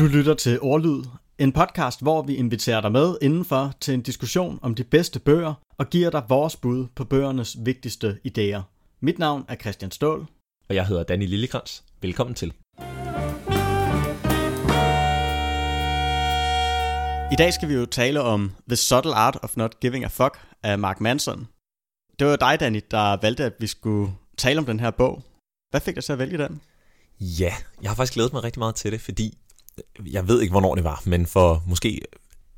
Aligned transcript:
Du 0.00 0.06
lytter 0.06 0.34
til 0.34 0.60
Ordlyd, 0.60 1.02
en 1.38 1.52
podcast, 1.52 2.02
hvor 2.02 2.22
vi 2.22 2.34
inviterer 2.34 2.80
dig 2.80 2.92
med 2.92 3.16
indenfor 3.22 3.72
til 3.80 3.94
en 3.94 4.02
diskussion 4.02 4.58
om 4.62 4.74
de 4.74 4.84
bedste 4.84 5.20
bøger 5.20 5.54
og 5.78 5.90
giver 5.90 6.10
dig 6.10 6.22
vores 6.28 6.56
bud 6.56 6.86
på 6.94 7.04
bøgernes 7.04 7.56
vigtigste 7.64 8.18
idéer. 8.28 8.60
Mit 9.00 9.18
navn 9.18 9.44
er 9.48 9.56
Christian 9.56 9.90
Stål. 9.90 10.26
Og 10.68 10.74
jeg 10.74 10.86
hedder 10.86 11.02
Danny 11.02 11.26
Lillekrans. 11.26 11.84
Velkommen 12.02 12.34
til. 12.34 12.52
I 17.32 17.36
dag 17.38 17.52
skal 17.52 17.68
vi 17.68 17.74
jo 17.74 17.86
tale 17.86 18.20
om 18.20 18.52
The 18.68 18.76
Subtle 18.76 19.14
Art 19.14 19.38
of 19.42 19.56
Not 19.56 19.80
Giving 19.80 20.04
a 20.04 20.08
Fuck 20.08 20.38
af 20.62 20.78
Mark 20.78 21.00
Manson. 21.00 21.48
Det 22.18 22.26
var 22.26 22.36
dig, 22.36 22.60
Danny, 22.60 22.80
der 22.90 23.16
valgte, 23.22 23.44
at 23.44 23.52
vi 23.58 23.66
skulle 23.66 24.12
tale 24.38 24.58
om 24.58 24.66
den 24.66 24.80
her 24.80 24.90
bog. 24.90 25.22
Hvad 25.70 25.80
fik 25.80 25.94
dig 25.94 26.04
til 26.04 26.12
at 26.12 26.18
vælge 26.18 26.38
den? 26.38 26.60
Ja, 27.20 27.52
jeg 27.82 27.90
har 27.90 27.96
faktisk 27.96 28.14
glædet 28.14 28.32
mig 28.32 28.44
rigtig 28.44 28.60
meget 28.60 28.74
til 28.74 28.92
det, 28.92 29.00
fordi 29.00 29.38
jeg 30.06 30.28
ved 30.28 30.40
ikke, 30.40 30.50
hvornår 30.50 30.74
det 30.74 30.84
var, 30.84 31.02
men 31.06 31.26
for 31.26 31.62
måske 31.66 32.00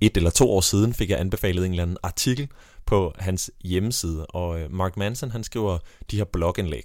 et 0.01 0.17
eller 0.17 0.31
to 0.31 0.51
år 0.51 0.61
siden 0.61 0.95
fik 0.95 1.11
jeg 1.11 1.21
anbefalet 1.21 1.67
en 1.67 1.71
eller 1.71 1.83
anden 1.83 1.97
artikel 2.03 2.49
på 2.87 3.13
hans 3.19 3.51
hjemmeside, 3.65 4.27
og 4.27 4.61
øh, 4.61 4.73
Mark 4.73 4.97
Manson, 4.97 5.31
han 5.31 5.45
skriver 5.45 5.79
de 6.11 6.17
her 6.17 6.25
blogindlæg. 6.25 6.85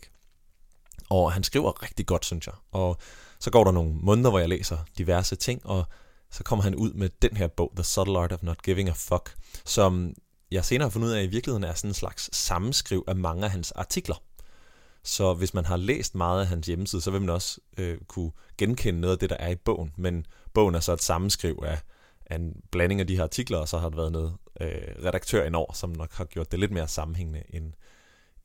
Og 1.10 1.32
han 1.32 1.44
skriver 1.44 1.84
rigtig 1.84 2.06
godt, 2.06 2.26
synes 2.26 2.48
jeg. 2.48 2.56
Og 2.72 2.98
så 3.40 3.52
går 3.52 3.64
der 3.64 3.72
nogle 3.72 3.94
måneder, 3.94 4.30
hvor 4.30 4.40
jeg 4.40 4.50
læser 4.50 4.78
diverse 4.98 5.36
ting, 5.36 5.66
og 5.66 5.86
så 6.32 6.44
kommer 6.44 6.64
han 6.64 6.76
ud 6.76 6.94
med 6.94 7.10
den 7.22 7.38
her 7.38 7.48
bog, 7.48 7.72
The 7.76 7.84
Subtle 7.84 8.20
Art 8.20 8.32
of 8.32 8.44
Not 8.44 8.62
Giving 8.62 8.90
a 8.90 8.94
Fuck, 8.96 9.36
som 9.66 10.14
jeg 10.52 10.66
senere 10.66 10.86
har 10.86 10.90
fundet 10.90 11.08
ud 11.08 11.14
af, 11.14 11.20
at 11.20 11.26
i 11.26 11.28
virkeligheden 11.28 11.64
er 11.64 11.74
sådan 11.74 11.90
en 11.90 11.94
slags 11.94 12.38
sammenskriv 12.38 13.04
af 13.08 13.16
mange 13.16 13.46
af 13.46 13.52
hans 13.52 13.72
artikler. 13.72 14.16
Så 15.08 15.34
hvis 15.34 15.54
man 15.54 15.66
har 15.66 15.78
læst 15.78 16.16
meget 16.16 16.42
af 16.42 16.48
hans 16.48 16.68
hjemmeside, 16.68 17.02
så 17.02 17.12
vil 17.12 17.22
man 17.22 17.30
også 17.30 17.60
øh, 17.78 17.98
kunne 18.08 18.32
genkende 18.58 19.00
noget 19.00 19.14
af 19.14 19.20
det, 19.20 19.30
der 19.30 19.36
er 19.36 19.50
i 19.50 19.56
bogen. 19.56 19.92
Men 19.98 20.26
bogen 20.54 20.76
er 20.76 20.80
så 20.80 20.94
et 20.94 21.02
sammenskriv 21.02 21.64
af, 21.66 21.80
af 22.26 22.36
en 22.36 22.62
blanding 22.72 23.02
af 23.02 23.08
de 23.08 23.16
her 23.16 23.24
artikler, 23.24 23.58
og 23.58 23.68
så 23.68 23.78
har 23.78 23.90
der 23.90 23.96
været 23.96 24.12
noget 24.12 24.36
øh, 24.62 25.06
redaktør 25.06 25.46
indover, 25.46 25.74
som 25.74 25.90
nok 25.90 26.14
har 26.14 26.26
gjort 26.26 26.52
det 26.52 26.60
lidt 26.60 26.72
mere 26.72 26.88
sammenhængende, 26.88 27.44
end, 27.50 27.74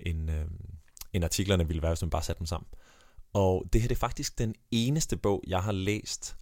end, 0.00 0.30
øh, 0.30 0.44
end 1.12 1.24
artiklerne 1.24 1.66
ville 1.66 1.82
være, 1.82 1.90
hvis 1.90 2.02
man 2.02 2.10
bare 2.10 2.22
satte 2.22 2.38
dem 2.38 2.46
sammen. 2.46 2.68
Og 3.32 3.64
det 3.72 3.80
her 3.80 3.88
det 3.88 3.94
er 3.94 4.00
faktisk 4.00 4.38
den 4.38 4.54
eneste 4.70 5.16
bog, 5.16 5.44
jeg 5.46 5.62
har 5.62 5.72
læst 5.72 6.36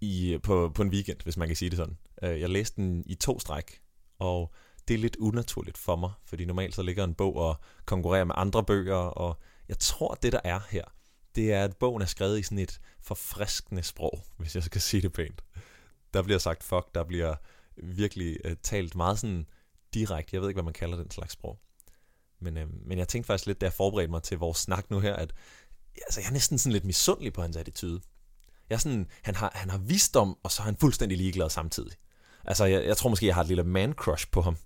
i, 0.00 0.38
på, 0.42 0.72
på 0.74 0.82
en 0.82 0.88
weekend, 0.88 1.18
hvis 1.24 1.36
man 1.36 1.48
kan 1.48 1.56
sige 1.56 1.70
det 1.70 1.76
sådan. 1.76 1.98
Øh, 2.22 2.40
jeg 2.40 2.50
læste 2.50 2.76
den 2.76 3.02
i 3.06 3.14
to 3.14 3.38
stræk, 3.38 3.80
og 4.18 4.52
det 4.88 4.94
er 4.94 4.98
lidt 4.98 5.16
unaturligt 5.16 5.78
for 5.78 5.96
mig, 5.96 6.10
fordi 6.24 6.44
normalt 6.44 6.74
så 6.74 6.82
ligger 6.82 7.04
en 7.04 7.14
bog 7.14 7.36
og 7.36 7.56
konkurrerer 7.84 8.24
med 8.24 8.34
andre 8.38 8.64
bøger, 8.64 8.94
og 8.94 9.38
jeg 9.68 9.78
tror, 9.78 10.14
det 10.14 10.32
der 10.32 10.40
er 10.44 10.60
her, 10.70 10.84
det 11.34 11.52
er, 11.52 11.64
at 11.64 11.76
bogen 11.76 12.02
er 12.02 12.06
skrevet 12.06 12.38
i 12.38 12.42
sådan 12.42 12.58
et 12.58 12.80
forfriskende 13.00 13.82
sprog, 13.82 14.20
hvis 14.36 14.54
jeg 14.54 14.62
skal 14.62 14.80
sige 14.80 15.02
det 15.02 15.12
pænt. 15.12 15.44
Der 16.14 16.22
bliver 16.22 16.38
sagt 16.38 16.62
fuck, 16.62 16.94
der 16.94 17.04
bliver 17.04 17.34
virkelig 17.76 18.36
øh, 18.44 18.56
talt 18.62 18.94
meget 18.94 19.18
sådan 19.18 19.46
direkte, 19.94 20.34
jeg 20.34 20.40
ved 20.40 20.48
ikke, 20.48 20.56
hvad 20.56 20.64
man 20.64 20.72
kalder 20.72 20.96
den 20.96 21.10
slags 21.10 21.32
sprog. 21.32 21.58
Men, 22.40 22.56
øh, 22.56 22.66
men 22.86 22.98
jeg 22.98 23.08
tænkte 23.08 23.26
faktisk 23.26 23.46
lidt, 23.46 23.60
da 23.60 23.66
jeg 23.66 23.72
forberedte 23.72 24.10
mig 24.10 24.22
til 24.22 24.38
vores 24.38 24.58
snak 24.58 24.90
nu 24.90 25.00
her, 25.00 25.16
at 25.16 25.32
altså, 26.06 26.20
jeg 26.20 26.28
er 26.28 26.32
næsten 26.32 26.58
sådan 26.58 26.72
lidt 26.72 26.84
misundelig 26.84 27.32
på 27.32 27.42
hans 27.42 27.56
attitude. 27.56 28.00
Jeg 28.70 28.74
er 28.74 28.80
sådan, 28.80 29.06
han 29.22 29.34
har, 29.34 29.52
han 29.54 29.70
har 29.70 29.78
visdom, 29.78 30.38
og 30.42 30.50
så 30.50 30.62
er 30.62 30.64
han 30.64 30.76
fuldstændig 30.76 31.18
ligeglad 31.18 31.50
samtidig. 31.50 31.92
Altså, 32.44 32.64
jeg, 32.64 32.84
jeg 32.84 32.96
tror 32.96 33.10
måske, 33.10 33.26
jeg 33.26 33.34
har 33.34 33.42
et 33.42 33.48
lille 33.48 33.64
man-crush 33.64 34.26
på 34.32 34.40
ham. 34.40 34.56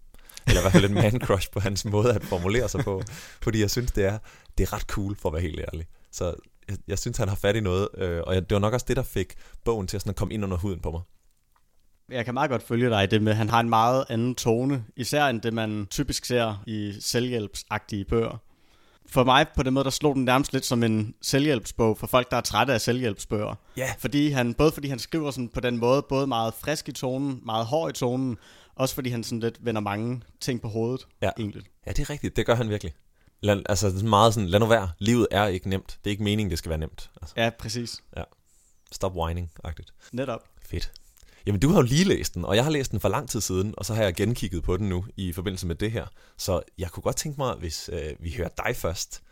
Eller 0.49 0.61
i 0.61 0.63
hvert 0.63 0.73
fald 0.73 0.85
en 0.85 0.95
man-crush 0.95 1.51
på 1.53 1.61
hans 1.61 1.85
måde 1.85 2.15
at 2.15 2.25
formulere 2.25 2.69
sig 2.69 2.85
på. 2.85 3.03
Fordi 3.43 3.61
jeg 3.61 3.71
synes, 3.71 3.93
det 3.93 4.05
er, 4.05 4.19
det 4.59 4.69
er 4.69 4.73
ret 4.73 4.83
cool, 4.83 5.17
for 5.17 5.29
at 5.29 5.33
være 5.33 5.43
helt 5.43 5.61
ærlig. 5.61 5.87
Så 6.13 6.35
jeg, 6.69 6.77
jeg 6.89 6.99
synes, 6.99 7.17
han 7.17 7.29
har 7.29 7.37
fat 7.37 7.57
i 7.57 7.61
noget. 7.61 7.89
Øh, 7.99 8.23
og 8.27 8.35
det 8.35 8.51
var 8.51 8.59
nok 8.59 8.73
også 8.75 8.87
det, 8.89 8.97
der 8.97 9.03
fik 9.03 9.35
bogen 9.65 9.87
til 9.87 9.97
at, 9.97 10.01
sådan 10.01 10.11
at 10.11 10.17
komme 10.17 10.35
ind 10.35 10.45
under 10.45 10.57
huden 10.57 10.81
på 10.81 10.91
mig. 10.91 11.01
Jeg 12.11 12.25
kan 12.25 12.35
meget 12.35 12.51
godt 12.51 12.63
følge 12.63 12.91
dig 12.91 13.05
i 13.05 13.07
det 13.07 13.23
med, 13.23 13.33
at 13.33 13.39
han 13.39 13.49
har 13.49 13.61
en 13.61 13.69
meget 13.69 14.05
anden 14.09 14.35
tone, 14.35 14.85
især 14.97 15.25
end 15.25 15.41
det, 15.41 15.53
man 15.53 15.87
typisk 15.91 16.25
ser 16.25 16.63
i 16.67 16.95
selvhjælpsagtige 17.01 18.05
bøger. 18.05 18.43
For 19.11 19.25
mig 19.25 19.47
på 19.57 19.63
den 19.63 19.75
måde, 19.75 19.85
der 19.85 19.91
slog 19.91 20.15
den 20.15 20.25
nærmest 20.25 20.53
lidt 20.53 20.67
som 20.67 20.83
en 20.83 21.15
selvhjælpsbog 21.23 21.99
for 21.99 22.07
folk, 22.07 22.31
der 22.31 22.37
er 22.37 22.41
trætte 22.41 22.73
af 22.73 22.81
selvhjælpsbøger. 22.81 23.55
Ja. 23.77 23.83
Yeah. 23.83 23.91
Fordi 23.99 24.31
han, 24.31 24.55
både 24.55 24.73
fordi 24.73 24.89
han 24.89 24.99
skriver 24.99 25.31
sådan 25.31 25.49
på 25.49 25.61
den 25.61 25.79
måde, 25.79 26.03
både 26.09 26.27
meget 26.27 26.55
frisk 26.55 26.89
i 26.89 26.93
tonen, 26.93 27.41
meget 27.45 27.67
hård 27.67 27.91
i 27.91 27.93
tonen, 27.93 28.37
også 28.79 28.95
fordi 28.95 29.11
han 29.11 29.25
sådan 29.25 29.41
lidt 29.41 29.65
vender 29.65 29.81
mange 29.81 30.23
ting 30.41 30.61
på 30.61 30.69
hovedet, 30.69 31.07
ja. 31.23 31.31
egentlig. 31.39 31.65
Ja, 31.87 31.93
det 31.93 31.99
er 31.99 32.11
rigtigt. 32.11 32.37
Det 32.37 32.47
gør 32.47 32.55
han 32.55 32.71
virkelig. 32.71 32.95
Lad, 33.41 33.63
altså 33.69 33.91
meget 34.05 34.35
sådan, 34.35 34.49
lad 34.49 34.61
nu 34.61 34.67
være. 34.67 34.91
Livet 34.99 35.27
er 35.31 35.47
ikke 35.47 35.69
nemt. 35.69 35.99
Det 36.05 36.11
er 36.11 36.13
ikke 36.13 36.23
meningen, 36.23 36.51
det 36.51 36.59
skal 36.59 36.69
være 36.69 36.79
nemt. 36.79 37.11
Altså. 37.23 37.35
Ja, 37.37 37.51
præcis. 37.59 38.03
Ja. 38.17 38.23
Stop 38.93 39.17
whining-agtigt. 39.17 39.93
Netop. 40.13 40.41
Fedt. 40.63 40.93
Jamen, 41.47 41.61
du 41.61 41.69
har 41.69 41.77
jo 41.77 41.83
lige 41.83 42.05
læst 42.05 42.35
den, 42.35 42.45
og 42.45 42.57
jeg 42.57 42.65
har 42.65 42.71
læst 42.71 42.91
den 42.91 43.01
for 43.01 43.09
lang 43.09 43.29
tid 43.29 43.41
siden, 43.41 43.75
og 43.77 43.85
så 43.85 43.95
har 43.95 44.03
jeg 44.03 44.15
genkigget 44.15 44.63
på 44.63 44.77
den 44.77 44.89
nu 44.89 45.05
i 45.17 45.33
forbindelse 45.33 45.67
med 45.67 45.75
det 45.75 45.93
her. 45.93 46.07
Så 46.37 46.63
jeg 46.79 46.91
kunne 46.91 47.03
godt 47.03 47.17
tænke 47.17 47.41
mig, 47.41 47.55
hvis 47.55 47.91
øh, 47.93 48.13
vi 48.21 48.35
hører 48.37 48.49
dig 48.67 48.77
først. 48.77 49.23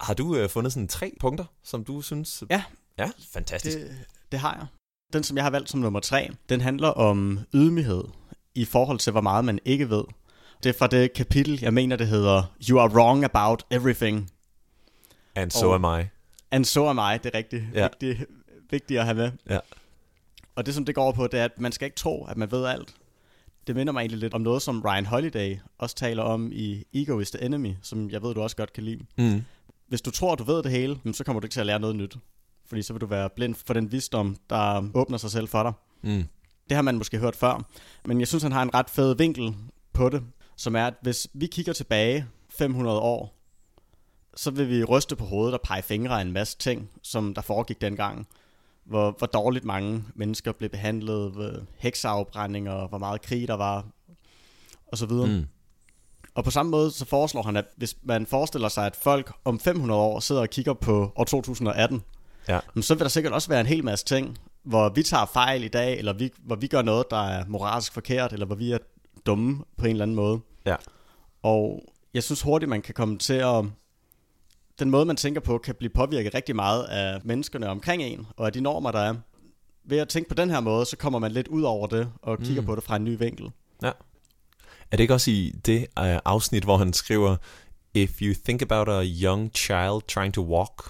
Har 0.00 0.14
du 0.14 0.36
øh, 0.36 0.48
fundet 0.48 0.72
sådan 0.72 0.88
tre 0.88 1.12
punkter, 1.20 1.44
som 1.62 1.84
du 1.84 2.00
synes... 2.00 2.44
Ja. 2.50 2.64
Ja, 2.98 3.10
fantastisk. 3.32 3.78
Det, 3.78 3.98
det 4.32 4.40
har 4.40 4.54
jeg. 4.54 4.66
Den, 5.12 5.24
som 5.24 5.36
jeg 5.36 5.44
har 5.44 5.50
valgt 5.50 5.70
som 5.70 5.80
nummer 5.80 6.00
tre, 6.00 6.30
den 6.48 6.60
handler 6.60 6.88
om 6.88 7.40
ydmyghed 7.54 8.04
i 8.54 8.64
forhold 8.64 8.98
til, 8.98 9.10
hvor 9.10 9.20
meget 9.20 9.44
man 9.44 9.58
ikke 9.64 9.90
ved. 9.90 10.04
Det 10.62 10.68
er 10.68 10.78
fra 10.78 10.86
det 10.86 11.12
kapitel, 11.12 11.58
jeg 11.62 11.74
mener, 11.74 11.96
det 11.96 12.08
hedder 12.08 12.42
You 12.70 12.78
are 12.78 12.90
wrong 12.90 13.24
about 13.24 13.64
everything. 13.70 14.30
And 15.34 15.50
so 15.50 15.68
og, 15.68 15.74
am 15.74 16.00
I. 16.00 16.04
And 16.50 16.64
so 16.64 16.88
am 16.88 16.98
I, 16.98 17.18
det 17.18 17.34
er 17.34 17.38
rigtig 17.38 17.68
ja. 17.74 17.82
vigtigt, 17.82 18.30
vigtigt 18.70 19.00
at 19.00 19.06
have 19.06 19.16
med. 19.16 19.32
Ja. 19.50 19.58
Og 20.54 20.66
det, 20.66 20.74
som 20.74 20.84
det 20.84 20.94
går 20.94 21.12
på, 21.12 21.26
det 21.26 21.40
er, 21.40 21.44
at 21.44 21.60
man 21.60 21.72
skal 21.72 21.86
ikke 21.86 21.96
tro, 21.96 22.24
at 22.24 22.36
man 22.36 22.50
ved 22.50 22.64
alt. 22.64 22.94
Det 23.66 23.76
minder 23.76 23.92
mig 23.92 24.00
egentlig 24.00 24.20
lidt 24.20 24.34
om 24.34 24.40
noget, 24.40 24.62
som 24.62 24.82
Ryan 24.82 25.06
Holiday 25.06 25.56
også 25.78 25.96
taler 25.96 26.22
om 26.22 26.50
i 26.52 26.84
Ego 26.92 27.20
is 27.20 27.30
the 27.30 27.44
Enemy, 27.44 27.74
som 27.82 28.10
jeg 28.10 28.22
ved, 28.22 28.34
du 28.34 28.42
også 28.42 28.56
godt 28.56 28.72
kan 28.72 28.84
lide. 28.84 29.04
Mm. 29.18 29.44
Hvis 29.88 30.00
du 30.02 30.10
tror, 30.10 30.34
du 30.34 30.44
ved 30.44 30.62
det 30.62 30.70
hele, 30.70 30.98
så 31.12 31.24
kommer 31.24 31.40
du 31.40 31.44
ikke 31.44 31.52
til 31.52 31.60
at 31.60 31.66
lære 31.66 31.80
noget 31.80 31.96
nyt. 31.96 32.16
Fordi 32.66 32.82
så 32.82 32.92
vil 32.92 33.00
du 33.00 33.06
være 33.06 33.30
blind 33.36 33.54
for 33.54 33.74
den 33.74 33.92
visdom, 33.92 34.36
der 34.50 34.90
åbner 34.94 35.18
sig 35.18 35.30
selv 35.30 35.48
for 35.48 35.62
dig. 35.62 35.72
Mm. 36.02 36.24
Det 36.68 36.74
har 36.74 36.82
man 36.82 36.98
måske 36.98 37.18
hørt 37.18 37.36
før. 37.36 37.64
Men 38.04 38.20
jeg 38.20 38.28
synes, 38.28 38.42
han 38.42 38.52
har 38.52 38.62
en 38.62 38.74
ret 38.74 38.90
fed 38.90 39.16
vinkel 39.16 39.54
på 39.92 40.08
det, 40.08 40.22
som 40.56 40.76
er, 40.76 40.86
at 40.86 40.94
hvis 41.02 41.28
vi 41.34 41.46
kigger 41.46 41.72
tilbage 41.72 42.26
500 42.48 42.98
år, 42.98 43.34
så 44.36 44.50
vil 44.50 44.68
vi 44.68 44.84
ryste 44.84 45.16
på 45.16 45.24
hovedet 45.24 45.54
og 45.54 45.60
pege 45.64 45.82
fingre 45.82 46.18
af 46.18 46.22
en 46.22 46.32
masse 46.32 46.58
ting, 46.58 46.90
som 47.02 47.34
der 47.34 47.42
foregik 47.42 47.80
dengang. 47.80 48.26
Hvor, 48.84 49.10
hvor 49.18 49.26
dårligt 49.26 49.64
mange 49.64 50.04
mennesker 50.14 50.52
blev 50.52 50.70
behandlet, 50.70 51.36
ved 51.36 51.62
hekseafbrændinger, 51.78 52.88
hvor 52.88 52.98
meget 52.98 53.22
krig 53.22 53.48
der 53.48 53.54
var, 53.54 53.84
og 54.86 54.98
så 54.98 55.06
videre. 55.06 55.26
Mm. 55.26 55.46
Og 56.34 56.44
på 56.44 56.50
samme 56.50 56.70
måde 56.70 56.90
så 56.90 57.04
foreslår 57.04 57.42
han, 57.42 57.56
at 57.56 57.64
hvis 57.76 57.96
man 58.02 58.26
forestiller 58.26 58.68
sig, 58.68 58.86
at 58.86 58.96
folk 58.96 59.32
om 59.44 59.60
500 59.60 60.00
år 60.00 60.20
sidder 60.20 60.40
og 60.40 60.50
kigger 60.50 60.72
på 60.72 61.12
år 61.16 61.24
2018, 61.24 62.02
ja. 62.48 62.60
så 62.80 62.94
vil 62.94 63.02
der 63.02 63.08
sikkert 63.08 63.32
også 63.32 63.48
være 63.48 63.60
en 63.60 63.66
hel 63.66 63.84
masse 63.84 64.04
ting, 64.04 64.38
hvor 64.64 64.88
vi 64.88 65.02
tager 65.02 65.26
fejl 65.26 65.64
i 65.64 65.68
dag, 65.68 65.98
eller 65.98 66.12
vi, 66.12 66.30
hvor 66.38 66.56
vi 66.56 66.66
gør 66.66 66.82
noget, 66.82 67.06
der 67.10 67.28
er 67.28 67.44
moralsk 67.48 67.92
forkert, 67.92 68.32
eller 68.32 68.46
hvor 68.46 68.56
vi 68.56 68.72
er 68.72 68.78
dumme 69.26 69.64
på 69.78 69.84
en 69.84 69.90
eller 69.90 70.02
anden 70.02 70.16
måde. 70.16 70.40
Ja. 70.66 70.76
Og 71.42 71.82
jeg 72.14 72.22
synes 72.22 72.42
hurtigt, 72.42 72.68
man 72.68 72.82
kan 72.82 72.94
komme 72.94 73.18
til 73.18 73.34
at... 73.34 73.64
Den 74.78 74.90
måde, 74.90 75.04
man 75.04 75.16
tænker 75.16 75.40
på, 75.40 75.58
kan 75.58 75.74
blive 75.74 75.90
påvirket 75.90 76.34
rigtig 76.34 76.56
meget 76.56 76.84
af 76.84 77.20
menneskerne 77.24 77.68
omkring 77.68 78.02
en, 78.02 78.26
og 78.36 78.46
af 78.46 78.52
de 78.52 78.60
normer, 78.60 78.90
der 78.90 78.98
er. 78.98 79.14
Ved 79.84 79.98
at 79.98 80.08
tænke 80.08 80.28
på 80.28 80.34
den 80.34 80.50
her 80.50 80.60
måde, 80.60 80.86
så 80.86 80.96
kommer 80.96 81.18
man 81.18 81.32
lidt 81.32 81.48
ud 81.48 81.62
over 81.62 81.86
det, 81.86 82.08
og 82.22 82.38
kigger 82.38 82.60
mm. 82.60 82.66
på 82.66 82.76
det 82.76 82.84
fra 82.84 82.96
en 82.96 83.04
ny 83.04 83.18
vinkel. 83.18 83.50
Ja. 83.82 83.90
Er 84.90 84.96
det 84.96 85.00
ikke 85.00 85.14
også 85.14 85.30
i 85.30 85.52
det 85.66 85.78
uh, 85.80 86.06
afsnit, 86.24 86.64
hvor 86.64 86.76
han 86.76 86.92
skriver, 86.92 87.36
If 87.94 88.22
you 88.22 88.34
think 88.44 88.62
about 88.62 88.88
a 88.88 89.02
young 89.04 89.50
child 89.54 90.02
trying 90.08 90.34
to 90.34 90.42
walk, 90.42 90.82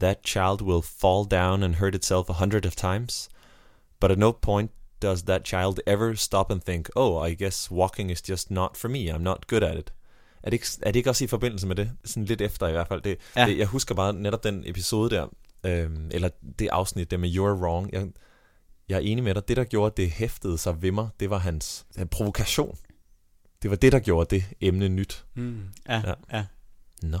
that 0.00 0.22
child 0.22 0.60
will 0.60 0.82
fall 0.82 1.24
down 1.24 1.62
and 1.62 1.74
hurt 1.74 1.94
itself 1.94 2.30
a 2.30 2.32
hundred 2.32 2.66
of 2.66 2.76
times. 2.76 3.28
But 4.00 4.10
at 4.10 4.18
no 4.18 4.32
point 4.32 4.70
does 5.02 5.22
that 5.22 5.44
child 5.44 5.80
ever 5.86 6.14
stop 6.14 6.50
and 6.50 6.62
think, 6.62 6.88
oh, 6.96 7.18
I 7.18 7.34
guess 7.34 7.70
walking 7.70 8.10
is 8.10 8.28
just 8.28 8.50
not 8.50 8.76
for 8.76 8.88
me. 8.88 9.08
I'm 9.08 9.22
not 9.22 9.46
good 9.46 9.62
at 9.62 9.76
it. 9.76 9.92
Er 10.42 10.50
det, 10.50 10.52
ikke, 10.52 10.66
er 10.82 10.90
det 10.92 10.96
ikke 10.96 11.10
også 11.10 11.24
i 11.24 11.26
forbindelse 11.26 11.66
med 11.66 11.76
det? 11.76 11.90
Sådan 12.04 12.24
lidt 12.24 12.40
efter 12.40 12.68
i 12.68 12.72
hvert 12.72 12.88
fald. 12.88 13.02
Det, 13.02 13.18
ja. 13.36 13.46
det, 13.46 13.58
jeg 13.58 13.66
husker 13.66 13.94
bare 13.94 14.12
netop 14.12 14.44
den 14.44 14.62
episode 14.66 15.10
der, 15.10 15.26
øhm, 15.64 16.10
eller 16.10 16.28
det 16.58 16.68
afsnit 16.68 17.10
der 17.10 17.16
med 17.16 17.30
You're 17.30 17.62
Wrong. 17.62 17.92
Jeg, 17.92 18.08
jeg 18.88 18.96
er 18.96 19.00
enig 19.00 19.24
med 19.24 19.34
dig. 19.34 19.48
Det, 19.48 19.56
der 19.56 19.64
gjorde, 19.64 20.02
det 20.02 20.10
hæftede 20.10 20.58
sig 20.58 20.82
ved 20.82 20.92
mig, 20.92 21.08
det 21.20 21.30
var 21.30 21.38
hans 21.38 21.86
provokation. 22.10 22.78
Det 23.62 23.70
var 23.70 23.76
det, 23.76 23.92
der 23.92 23.98
gjorde 23.98 24.36
det 24.36 24.44
emne 24.60 24.88
nyt. 24.88 25.24
Mm. 25.34 25.68
Ja, 25.88 26.02
ja. 26.06 26.14
ja. 26.32 26.44
Nå. 27.02 27.18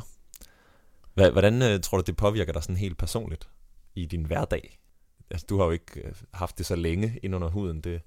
Hvordan 1.28 1.62
øh, 1.62 1.80
tror 1.80 1.98
du, 1.98 2.04
det 2.06 2.16
påvirker 2.16 2.52
dig 2.52 2.62
sådan 2.62 2.76
helt 2.76 2.98
personligt 2.98 3.48
i 3.94 4.06
din 4.06 4.24
hverdag? 4.24 4.78
Altså, 5.30 5.46
du 5.48 5.58
har 5.58 5.64
jo 5.64 5.70
ikke 5.70 6.00
øh, 6.04 6.12
haft 6.34 6.58
det 6.58 6.66
så 6.66 6.76
længe 6.76 7.18
ind 7.22 7.34
under 7.34 7.48
huden, 7.48 7.80
det, 7.80 8.00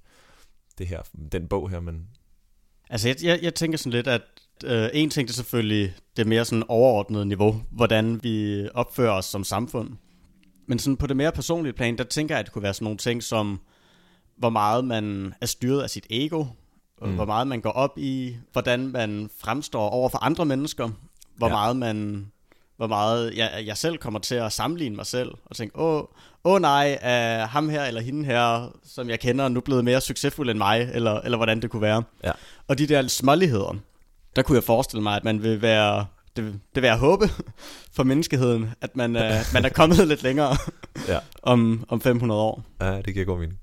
det 0.78 0.86
her, 0.86 1.02
den 1.32 1.48
bog 1.48 1.70
her, 1.70 1.80
men... 1.80 2.08
Altså, 2.90 3.08
jeg, 3.08 3.16
jeg, 3.22 3.38
jeg 3.42 3.54
tænker 3.54 3.78
sådan 3.78 3.92
lidt, 3.92 4.06
at 4.06 4.22
øh, 4.64 4.88
en 4.92 5.10
ting 5.10 5.28
det 5.28 5.32
er 5.32 5.36
selvfølgelig 5.36 5.94
det 6.16 6.26
mere 6.26 6.44
sådan 6.44 6.64
overordnede 6.68 7.26
niveau, 7.26 7.62
hvordan 7.70 8.22
vi 8.22 8.68
opfører 8.74 9.12
os 9.12 9.24
som 9.24 9.44
samfund. 9.44 9.90
Men 10.66 10.78
sådan 10.78 10.96
på 10.96 11.06
det 11.06 11.16
mere 11.16 11.32
personlige 11.32 11.72
plan, 11.72 11.98
der 11.98 12.04
tænker 12.04 12.34
jeg, 12.34 12.40
at 12.40 12.46
det 12.46 12.52
kunne 12.52 12.62
være 12.62 12.74
sådan 12.74 12.84
nogle 12.84 12.98
ting 12.98 13.22
som, 13.22 13.60
hvor 14.36 14.50
meget 14.50 14.84
man 14.84 15.34
er 15.40 15.46
styret 15.46 15.82
af 15.82 15.90
sit 15.90 16.06
ego, 16.10 16.44
mm. 17.02 17.14
hvor 17.14 17.24
meget 17.24 17.46
man 17.46 17.60
går 17.60 17.70
op 17.70 17.98
i, 17.98 18.36
hvordan 18.52 18.88
man 18.88 19.30
fremstår 19.38 19.88
over 19.88 20.08
for 20.08 20.18
andre 20.24 20.44
mennesker, 20.44 20.90
hvor 21.36 21.46
ja. 21.46 21.52
meget 21.52 21.76
man 21.76 22.26
hvor 22.76 22.86
meget 22.86 23.36
jeg, 23.36 23.62
jeg 23.66 23.76
selv 23.76 23.98
kommer 23.98 24.20
til 24.20 24.34
at 24.34 24.52
sammenligne 24.52 24.96
mig 24.96 25.06
selv, 25.06 25.30
og 25.46 25.56
tænke, 25.56 25.78
åh, 25.78 26.04
åh 26.44 26.60
nej, 26.60 26.98
er 27.00 27.46
ham 27.46 27.68
her 27.68 27.84
eller 27.84 28.00
hende 28.00 28.24
her, 28.24 28.72
som 28.84 29.10
jeg 29.10 29.20
kender, 29.20 29.48
nu 29.48 29.60
blevet 29.60 29.84
mere 29.84 30.00
succesfuld 30.00 30.50
end 30.50 30.58
mig, 30.58 30.90
eller, 30.92 31.20
eller 31.20 31.38
hvordan 31.38 31.62
det 31.62 31.70
kunne 31.70 31.82
være. 31.82 32.02
Ja. 32.24 32.32
Og 32.68 32.78
de 32.78 32.86
der 32.86 33.08
småligheder, 33.08 33.76
der 34.36 34.42
kunne 34.42 34.56
jeg 34.56 34.64
forestille 34.64 35.02
mig, 35.02 35.16
at 35.16 35.24
man 35.24 35.42
vil 35.42 35.62
være, 35.62 36.06
det, 36.36 36.60
det 36.74 36.82
vil 36.82 36.88
jeg 36.88 36.98
håbe 36.98 37.28
for 37.96 38.02
menneskeheden, 38.02 38.70
at 38.80 38.96
man, 38.96 39.16
uh, 39.16 39.22
man 39.54 39.64
er 39.64 39.68
kommet 39.80 40.08
lidt 40.08 40.22
længere 40.22 40.56
Ja. 41.08 41.18
om, 41.42 41.84
om 41.88 42.00
500 42.00 42.40
år. 42.40 42.62
Ja, 42.80 43.02
det 43.02 43.14
giver 43.14 43.26
god 43.26 43.38
mening. 43.38 43.58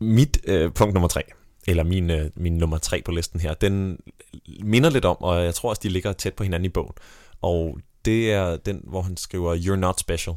Mit 0.00 0.38
øh, 0.44 0.72
punkt 0.72 0.94
nummer 0.94 1.08
tre, 1.08 1.22
eller 1.68 1.84
min, 1.84 2.10
øh, 2.10 2.30
min 2.34 2.56
nummer 2.56 2.78
tre 2.78 3.02
på 3.02 3.10
listen 3.10 3.40
her, 3.40 3.54
den 3.54 4.00
minder 4.62 4.90
lidt 4.90 5.04
om, 5.04 5.16
og 5.20 5.44
jeg 5.44 5.54
tror 5.54 5.68
også, 5.68 5.80
de 5.82 5.88
ligger 5.88 6.12
tæt 6.12 6.34
på 6.34 6.42
hinanden 6.42 6.64
i 6.64 6.68
bogen. 6.68 6.92
Og 7.42 7.78
det 8.04 8.32
er 8.32 8.56
den, 8.56 8.80
hvor 8.84 9.02
han 9.02 9.16
skriver, 9.16 9.56
You're 9.56 9.76
not 9.76 10.00
special. 10.00 10.36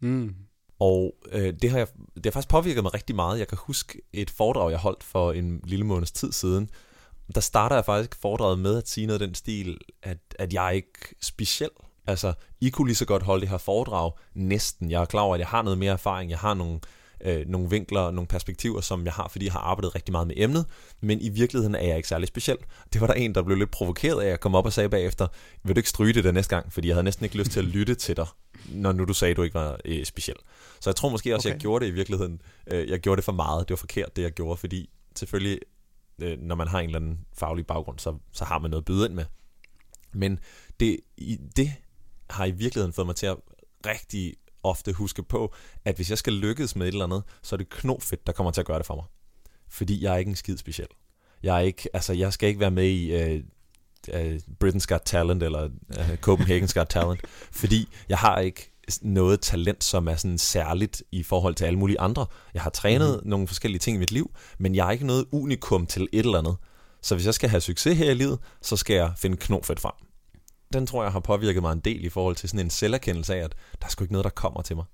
Mm. 0.00 0.34
Og 0.78 1.14
øh, 1.32 1.54
det, 1.62 1.70
har 1.70 1.78
jeg, 1.78 1.86
det 2.14 2.26
har 2.26 2.30
faktisk 2.30 2.48
påvirket 2.48 2.82
mig 2.82 2.94
rigtig 2.94 3.16
meget. 3.16 3.38
Jeg 3.38 3.48
kan 3.48 3.58
huske 3.60 4.00
et 4.12 4.30
foredrag, 4.30 4.70
jeg 4.70 4.78
holdt 4.78 5.04
for 5.04 5.32
en 5.32 5.60
lille 5.64 5.86
måneds 5.86 6.12
tid 6.12 6.32
siden. 6.32 6.70
Der 7.34 7.40
starter 7.40 7.76
jeg 7.76 7.84
faktisk 7.84 8.20
foredraget 8.20 8.58
med 8.58 8.78
at 8.78 8.88
sige 8.88 9.06
noget 9.06 9.22
af 9.22 9.28
den 9.28 9.34
stil, 9.34 9.78
at, 10.02 10.18
at 10.38 10.52
jeg 10.52 10.66
er 10.66 10.70
ikke 10.70 11.14
speciel. 11.22 11.70
Altså, 12.06 12.32
I 12.60 12.70
kunne 12.70 12.88
lige 12.88 12.96
så 12.96 13.04
godt 13.04 13.22
holde 13.22 13.40
det 13.40 13.48
her 13.48 13.58
foredrag 13.58 14.12
næsten. 14.34 14.90
Jeg 14.90 15.00
er 15.00 15.04
klar 15.04 15.22
over, 15.22 15.34
at 15.34 15.40
jeg 15.40 15.48
har 15.48 15.62
noget 15.62 15.78
mere 15.78 15.92
erfaring. 15.92 16.30
Jeg 16.30 16.38
har 16.38 16.54
nogle, 16.54 16.74
øh, 16.74 16.80
nogle 17.46 17.70
vinkler, 17.70 18.10
nogle 18.10 18.26
perspektiver, 18.26 18.80
som 18.80 19.04
jeg 19.04 19.12
har, 19.12 19.28
fordi 19.28 19.44
jeg 19.44 19.52
har 19.52 19.60
arbejdet 19.60 19.94
rigtig 19.94 20.12
meget 20.12 20.26
med 20.26 20.34
emnet. 20.38 20.66
Men 21.00 21.20
i 21.20 21.28
virkeligheden 21.28 21.74
er 21.74 21.86
jeg 21.86 21.96
ikke 21.96 22.08
særlig 22.08 22.28
speciel. 22.28 22.56
Det 22.92 23.00
var 23.00 23.06
der 23.06 23.14
en, 23.14 23.34
der 23.34 23.42
blev 23.42 23.56
lidt 23.56 23.70
provokeret 23.70 24.22
af 24.22 24.28
at 24.28 24.40
komme 24.40 24.58
op 24.58 24.66
og 24.66 24.72
sagde 24.72 24.88
bagefter, 24.88 25.26
vil 25.62 25.76
du 25.76 25.78
ikke 25.78 25.88
stryge 25.88 26.12
det 26.12 26.24
der 26.24 26.32
næste 26.32 26.56
gang? 26.56 26.72
Fordi 26.72 26.88
jeg 26.88 26.94
havde 26.94 27.04
næsten 27.04 27.24
ikke 27.24 27.36
lyst 27.36 27.50
til 27.50 27.60
at 27.60 27.66
lytte 27.66 27.94
til 27.94 28.16
dig, 28.16 28.26
når 28.68 28.92
nu 28.92 29.04
du 29.04 29.12
sagde, 29.12 29.30
at 29.30 29.36
du 29.36 29.42
ikke 29.42 29.54
var 29.54 29.78
øh, 29.84 30.04
speciel. 30.04 30.36
Så 30.80 30.90
jeg 30.90 30.96
tror 30.96 31.08
måske 31.08 31.34
også, 31.34 31.48
okay. 31.48 31.54
jeg 31.54 31.60
gjorde 31.60 31.84
det 31.84 31.90
i 31.90 31.94
virkeligheden. 31.94 32.40
Øh, 32.66 32.88
jeg 32.90 33.00
gjorde 33.00 33.16
det 33.16 33.24
for 33.24 33.32
meget. 33.32 33.68
Det 33.68 33.70
var 33.70 33.76
forkert, 33.76 34.16
det 34.16 34.22
jeg 34.22 34.32
gjorde, 34.32 34.56
fordi 34.56 34.90
selvfølgelig, 35.16 35.58
øh, 36.18 36.38
når 36.40 36.54
man 36.54 36.68
har 36.68 36.80
en 36.80 36.86
eller 36.86 36.98
anden 36.98 37.18
faglig 37.38 37.66
baggrund, 37.66 37.98
så, 37.98 38.14
så 38.32 38.44
har 38.44 38.58
man 38.58 38.70
noget 38.70 38.82
at 38.82 38.84
byde 38.84 39.06
ind 39.06 39.14
med. 39.14 39.24
Men 40.12 40.38
det, 40.80 41.00
i, 41.16 41.38
det 41.56 41.72
har 42.30 42.44
i 42.44 42.50
virkeligheden 42.50 42.92
fået 42.92 43.06
mig 43.06 43.16
til 43.16 43.26
at 43.26 43.36
rigtig 43.86 44.34
ofte 44.66 44.92
huske 44.92 45.22
på, 45.22 45.54
at 45.84 45.96
hvis 45.96 46.10
jeg 46.10 46.18
skal 46.18 46.32
lykkes 46.32 46.76
med 46.76 46.86
et 46.86 46.92
eller 46.92 47.04
andet, 47.04 47.22
så 47.42 47.54
er 47.54 47.56
det 47.56 47.70
knofedt, 47.70 48.26
der 48.26 48.32
kommer 48.32 48.50
til 48.50 48.60
at 48.60 48.66
gøre 48.66 48.78
det 48.78 48.86
for 48.86 48.94
mig. 48.94 49.04
Fordi 49.68 50.04
jeg 50.04 50.14
er 50.14 50.18
ikke 50.18 50.28
en 50.28 50.36
skid 50.36 50.56
speciel. 50.56 50.88
Jeg 51.42 51.56
er 51.56 51.60
ikke, 51.60 51.88
altså 51.92 52.12
jeg 52.12 52.32
skal 52.32 52.48
ikke 52.48 52.60
være 52.60 52.70
med 52.70 52.88
i 52.88 53.14
uh, 53.14 53.40
uh, 54.14 54.36
Britain's 54.64 54.86
Got 54.86 55.02
Talent 55.04 55.42
eller 55.42 55.64
uh, 55.98 56.14
Copenhagen's 56.28 56.72
Got 56.72 56.86
Talent, 56.88 57.20
fordi 57.60 57.88
jeg 58.08 58.18
har 58.18 58.38
ikke 58.38 58.72
noget 59.02 59.40
talent, 59.40 59.84
som 59.84 60.08
er 60.08 60.16
sådan 60.16 60.38
særligt 60.38 61.02
i 61.12 61.22
forhold 61.22 61.54
til 61.54 61.64
alle 61.64 61.78
mulige 61.78 62.00
andre. 62.00 62.26
Jeg 62.54 62.62
har 62.62 62.70
trænet 62.70 63.10
mm-hmm. 63.10 63.30
nogle 63.30 63.46
forskellige 63.46 63.78
ting 63.78 63.96
i 63.96 64.00
mit 64.00 64.12
liv, 64.12 64.30
men 64.58 64.74
jeg 64.74 64.86
er 64.86 64.90
ikke 64.90 65.06
noget 65.06 65.26
unikum 65.32 65.86
til 65.86 66.08
et 66.12 66.18
eller 66.18 66.38
andet. 66.38 66.56
Så 67.02 67.14
hvis 67.14 67.26
jeg 67.26 67.34
skal 67.34 67.48
have 67.48 67.60
succes 67.60 67.98
her 67.98 68.10
i 68.10 68.14
livet, 68.14 68.38
så 68.62 68.76
skal 68.76 68.96
jeg 68.96 69.12
finde 69.16 69.36
knofedt 69.36 69.80
frem. 69.80 70.05
Den 70.72 70.86
tror 70.86 71.02
jeg 71.02 71.12
har 71.12 71.20
påvirket 71.20 71.62
mig 71.62 71.72
en 71.72 71.80
del 71.80 72.04
i 72.04 72.08
forhold 72.08 72.36
til 72.36 72.48
sådan 72.48 72.66
en 72.66 72.70
selverkendelse 72.70 73.34
af, 73.34 73.38
at 73.38 73.54
der 73.80 73.86
er 73.86 73.90
sgu 73.90 74.04
ikke 74.04 74.12
noget, 74.12 74.24
der 74.24 74.30
kommer 74.30 74.62
til 74.62 74.76
mig. 74.76 74.84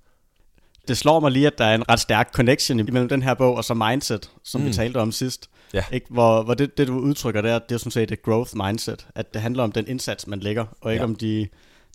Det 0.89 0.99
slår 0.99 1.21
mig 1.21 1.31
lige, 1.31 1.47
at 1.47 1.59
der 1.59 1.65
er 1.65 1.75
en 1.75 1.89
ret 1.89 2.01
stærk 2.01 2.33
connection 2.35 2.81
imellem 2.81 3.09
den 3.09 3.23
her 3.23 3.35
bog 3.35 3.55
og 3.57 3.65
så 3.65 3.75
mindset, 3.75 4.31
som 4.45 4.61
mm. 4.61 4.67
vi 4.67 4.73
talte 4.73 4.97
om 4.97 5.13
sidst. 5.13 5.51
Ja. 5.75 5.85
Ikke? 5.93 6.07
Hvor, 6.11 6.43
hvor 6.43 6.55
det, 6.55 6.79
det, 6.79 6.89
du 6.89 6.99
udtrykker 6.99 7.41
der, 7.43 7.59
det 7.59 7.75
er 7.75 7.79
sådan 7.79 7.91
set 7.91 8.11
et 8.11 8.23
growth 8.23 8.57
mindset. 8.57 9.07
At 9.15 9.35
det 9.35 9.43
handler 9.43 9.63
om 9.63 9.73
den 9.73 9.87
indsats, 9.89 10.27
man 10.27 10.41
lægger, 10.41 10.65
og 10.81 10.93
ikke 10.93 11.03
Ja. 11.03 11.05
om 11.05 11.17
de, 11.17 11.49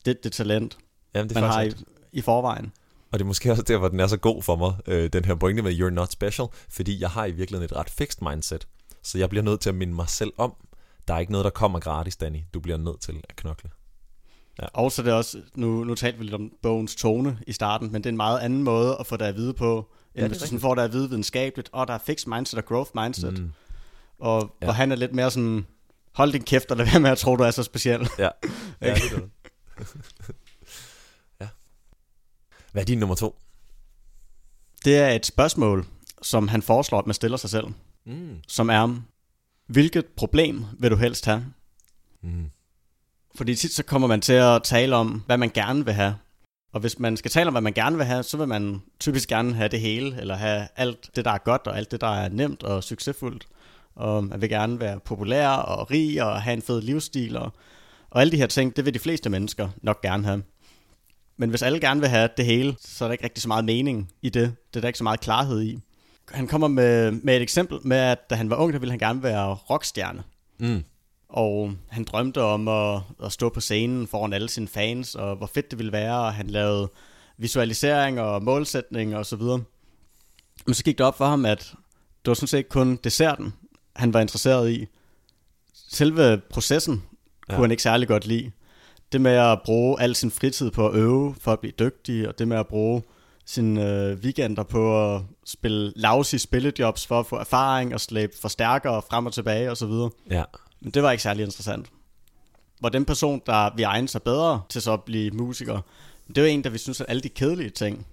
det, 0.05 0.23
det 0.23 0.31
talent, 0.31 0.77
Jamen, 1.15 1.29
det 1.29 1.35
man 1.35 1.43
har 1.43 1.61
i, 1.61 1.71
i 2.11 2.21
forvejen. 2.21 2.71
Og 3.11 3.19
det 3.19 3.25
er 3.25 3.27
måske 3.27 3.51
også 3.51 3.63
der, 3.63 3.77
hvor 3.77 3.87
den 3.87 3.99
er 3.99 4.07
så 4.07 4.17
god 4.17 4.43
for 4.43 4.55
mig, 4.55 4.73
øh, 4.87 5.09
den 5.13 5.25
her 5.25 5.35
pointe 5.35 5.61
med, 5.61 5.73
you're 5.79 5.89
not 5.89 6.11
special, 6.11 6.47
fordi 6.69 7.01
jeg 7.01 7.09
har 7.09 7.25
i 7.25 7.31
virkeligheden 7.31 7.71
et 7.71 7.77
ret 7.77 7.89
fixed 7.89 8.29
mindset. 8.29 8.67
Så 9.03 9.17
jeg 9.17 9.29
bliver 9.29 9.43
nødt 9.43 9.61
til 9.61 9.69
at 9.69 9.75
minde 9.75 9.93
mig 9.93 10.09
selv 10.09 10.33
om, 10.37 10.53
der 11.07 11.13
er 11.13 11.19
ikke 11.19 11.31
noget, 11.31 11.45
der 11.45 11.49
kommer 11.51 11.79
gratis, 11.79 12.15
Danny. 12.17 12.39
Du 12.53 12.59
bliver 12.59 12.77
nødt 12.77 13.01
til 13.01 13.21
at 13.29 13.35
knokle. 13.35 13.69
Og 14.73 14.91
så 14.91 15.01
er 15.01 15.03
det 15.03 15.13
også, 15.13 15.41
nu, 15.55 15.83
nu 15.83 15.95
talte 15.95 16.17
vi 16.17 16.23
lidt 16.23 16.35
om 16.35 16.51
bogens 16.61 16.95
tone 16.95 17.39
i 17.47 17.51
starten, 17.53 17.91
men 17.91 17.95
det 18.03 18.05
er 18.05 18.11
en 18.11 18.17
meget 18.17 18.39
anden 18.39 18.63
måde 18.63 18.97
at 18.99 19.07
få 19.07 19.17
dig 19.17 19.27
at 19.27 19.35
vide 19.35 19.53
på, 19.53 19.77
end 19.77 19.85
Ja, 20.15 20.21
ja, 20.21 20.23
det 20.23 20.25
er 20.25 20.27
hvis 20.29 20.37
du 20.41 20.45
sådan 20.45 20.59
får 20.59 20.75
dig 20.75 20.83
at 20.83 20.91
vide 20.93 21.09
videnskabeligt, 21.09 21.69
og 21.73 21.87
der 21.87 21.93
er 21.93 21.97
fixed 21.97 22.27
mindset 22.31 22.59
og 22.59 22.65
growth 22.65 22.91
mindset, 22.95 23.39
mm. 23.39 23.51
Og 24.19 24.55
Ja. 24.61 24.65
hvor 24.65 24.73
han 24.73 24.91
er 24.91 24.95
lidt 24.95 25.13
mere 25.13 25.31
sådan, 25.31 25.65
hold 26.15 26.31
din 26.31 26.43
kæft 26.43 26.71
og 26.71 26.77
lad 26.77 26.85
være 26.85 26.99
med 26.99 27.09
at 27.09 27.17
tro, 27.17 27.35
du 27.35 27.43
er 27.43 27.51
så 27.51 27.63
speciel. 27.63 28.09
Ja, 28.19 28.29
ja 28.81 28.93
det 28.95 29.03
er 29.11 29.15
det. 29.19 29.29
ja. 31.41 31.47
Hvad 32.71 32.81
er 32.81 32.85
din 32.85 32.97
nummer 32.97 33.15
to? 33.15 33.35
Det 34.85 34.97
er 34.97 35.09
et 35.09 35.25
spørgsmål, 35.25 35.85
som 36.21 36.47
han 36.47 36.61
foreslår, 36.61 36.99
at 36.99 37.05
man 37.07 37.13
stiller 37.13 37.37
sig 37.37 37.49
selv, 37.49 37.65
Mm. 38.05 38.35
som 38.47 38.69
er, 38.69 39.01
hvilket 39.67 40.05
problem 40.05 40.65
vil 40.79 40.91
du 40.91 40.95
helst 40.95 41.25
have? 41.25 41.45
Mm. 42.21 42.49
Fordi 43.35 43.55
tit 43.55 43.71
så 43.71 43.83
kommer 43.83 44.07
man 44.07 44.21
til 44.21 44.33
at 44.33 44.63
tale 44.63 44.95
om, 44.95 45.23
hvad 45.25 45.37
man 45.37 45.49
gerne 45.49 45.85
vil 45.85 45.93
have. 45.93 46.15
Og 46.73 46.79
hvis 46.79 46.99
man 46.99 47.17
skal 47.17 47.31
tale 47.31 47.47
om, 47.47 47.53
hvad 47.53 47.61
man 47.61 47.73
gerne 47.73 47.97
vil 47.97 48.05
have, 48.05 48.23
så 48.23 48.37
vil 48.37 48.47
man 48.47 48.81
typisk 48.99 49.29
gerne 49.29 49.53
have 49.53 49.69
det 49.69 49.79
hele, 49.79 50.21
eller 50.21 50.35
have 50.35 50.67
alt 50.75 51.09
det, 51.15 51.25
der 51.25 51.31
er 51.31 51.37
godt, 51.37 51.67
og 51.67 51.77
alt 51.77 51.91
det, 51.91 52.01
der 52.01 52.07
er 52.07 52.29
nemt 52.29 52.63
og 52.63 52.83
succesfuldt. 52.83 53.47
Og 53.95 54.23
man 54.23 54.41
vil 54.41 54.49
gerne 54.49 54.79
være 54.79 54.99
populær 54.99 55.49
og 55.49 55.91
rig 55.91 56.23
og 56.23 56.41
have 56.41 56.53
en 56.53 56.61
fed 56.61 56.81
livsstil. 56.81 57.37
Og, 57.37 57.51
og 58.09 58.21
alle 58.21 58.31
de 58.31 58.37
her 58.37 58.47
ting, 58.47 58.75
det 58.75 58.85
vil 58.85 58.93
de 58.93 58.99
fleste 58.99 59.29
mennesker 59.29 59.69
nok 59.81 60.01
gerne 60.01 60.25
have. 60.25 60.43
Men 61.37 61.49
hvis 61.49 61.61
alle 61.61 61.79
gerne 61.79 61.99
vil 61.99 62.09
have 62.09 62.29
det 62.37 62.45
hele, 62.45 62.75
så 62.79 63.05
er 63.05 63.07
der 63.07 63.13
ikke 63.13 63.23
rigtig 63.23 63.41
så 63.41 63.47
meget 63.47 63.65
mening 63.65 64.11
i 64.21 64.29
det. 64.29 64.55
Det 64.73 64.79
er 64.79 64.81
der 64.81 64.87
ikke 64.87 64.97
så 64.97 65.03
meget 65.03 65.19
klarhed 65.19 65.61
i. 65.61 65.79
Han 66.31 66.47
kommer 66.47 66.67
med, 66.67 67.11
med 67.11 67.35
et 67.35 67.41
eksempel 67.41 67.79
med, 67.83 67.97
at 67.97 68.29
da 68.29 68.35
han 68.35 68.49
var 68.49 68.55
ung, 68.55 68.73
der 68.73 68.79
ville 68.79 68.91
han 68.91 68.99
gerne 68.99 69.23
være 69.23 69.53
rockstjerne. 69.53 70.23
Mm. 70.59 70.83
Og 71.29 71.73
han 71.89 72.03
drømte 72.03 72.41
om 72.41 72.67
at, 72.67 73.01
at 73.23 73.31
stå 73.31 73.49
på 73.49 73.59
scenen 73.59 74.07
foran 74.07 74.33
alle 74.33 74.49
sine 74.49 74.67
fans, 74.67 75.15
og 75.15 75.35
hvor 75.35 75.47
fedt 75.53 75.71
det 75.71 75.79
ville 75.79 75.91
være, 75.91 76.19
og 76.19 76.33
han 76.33 76.47
lavede 76.47 76.89
visualisering 77.37 78.19
og 78.21 78.43
målsætning 78.43 79.15
og 79.15 79.25
så 79.25 79.35
videre. 79.35 79.63
Men 80.65 80.73
så 80.73 80.83
gik 80.83 80.97
det 80.97 81.05
op 81.05 81.17
for 81.17 81.25
ham, 81.25 81.45
at 81.45 81.59
det 82.25 82.29
var 82.29 82.33
sådan 82.33 82.47
set 82.47 82.69
kun 82.69 82.95
desserten, 83.03 83.53
han 83.95 84.13
var 84.13 84.19
interesseret 84.19 84.71
i. 84.71 84.87
Selve 85.73 86.41
processen 86.49 87.03
Ja. 87.49 87.55
kunne 87.55 87.63
han 87.63 87.71
ikke 87.71 87.83
særlig 87.83 88.07
godt 88.07 88.27
lide. 88.27 88.51
Det 89.11 89.21
med 89.21 89.31
at 89.31 89.59
bruge 89.65 90.01
al 90.01 90.15
sin 90.15 90.31
fritid 90.31 90.71
på 90.71 90.89
at 90.89 90.95
øve 90.95 91.35
for 91.39 91.53
at 91.53 91.59
blive 91.59 91.73
dygtig, 91.79 92.27
og 92.27 92.39
det 92.39 92.47
med 92.47 92.57
at 92.57 92.67
bruge 92.67 93.01
sine 93.49 93.85
øh, 93.91 94.17
weekender 94.17 94.63
på 94.63 95.13
at 95.15 95.21
spille 95.45 95.93
lousy 95.95 96.35
spillejobs 96.35 97.07
for 97.07 97.19
at 97.19 97.25
få 97.25 97.35
erfaring 97.35 97.93
og 97.93 98.01
slæbe 98.01 98.33
forstærkere 98.41 99.01
frem 99.09 99.25
og 99.25 99.33
tilbage 99.33 99.71
og 99.71 99.77
så 99.77 99.85
videre. 99.85 100.09
Ja. 100.29 100.43
Men 100.81 100.91
det 100.91 101.03
var 101.03 101.11
ikke 101.11 101.23
særlig 101.23 101.43
interessant. 101.45 101.87
Hvor 102.79 102.89
den 102.89 103.05
person, 103.05 103.41
der 103.45 103.75
vil 103.75 103.83
egne 103.83 104.07
sig 104.07 104.21
bedre 104.23 104.61
til 104.69 104.81
så 104.81 104.93
at 104.93 105.03
blive 105.03 105.31
musiker, 105.31 105.81
det 106.27 106.37
er 106.37 106.41
jo 106.41 106.47
en, 106.47 106.63
der 106.63 106.69
vi 106.69 106.77
synes, 106.77 107.01
at 107.01 107.05
alle 107.09 107.21
de 107.21 107.29
kedelige 107.29 107.69
ting 107.69 108.05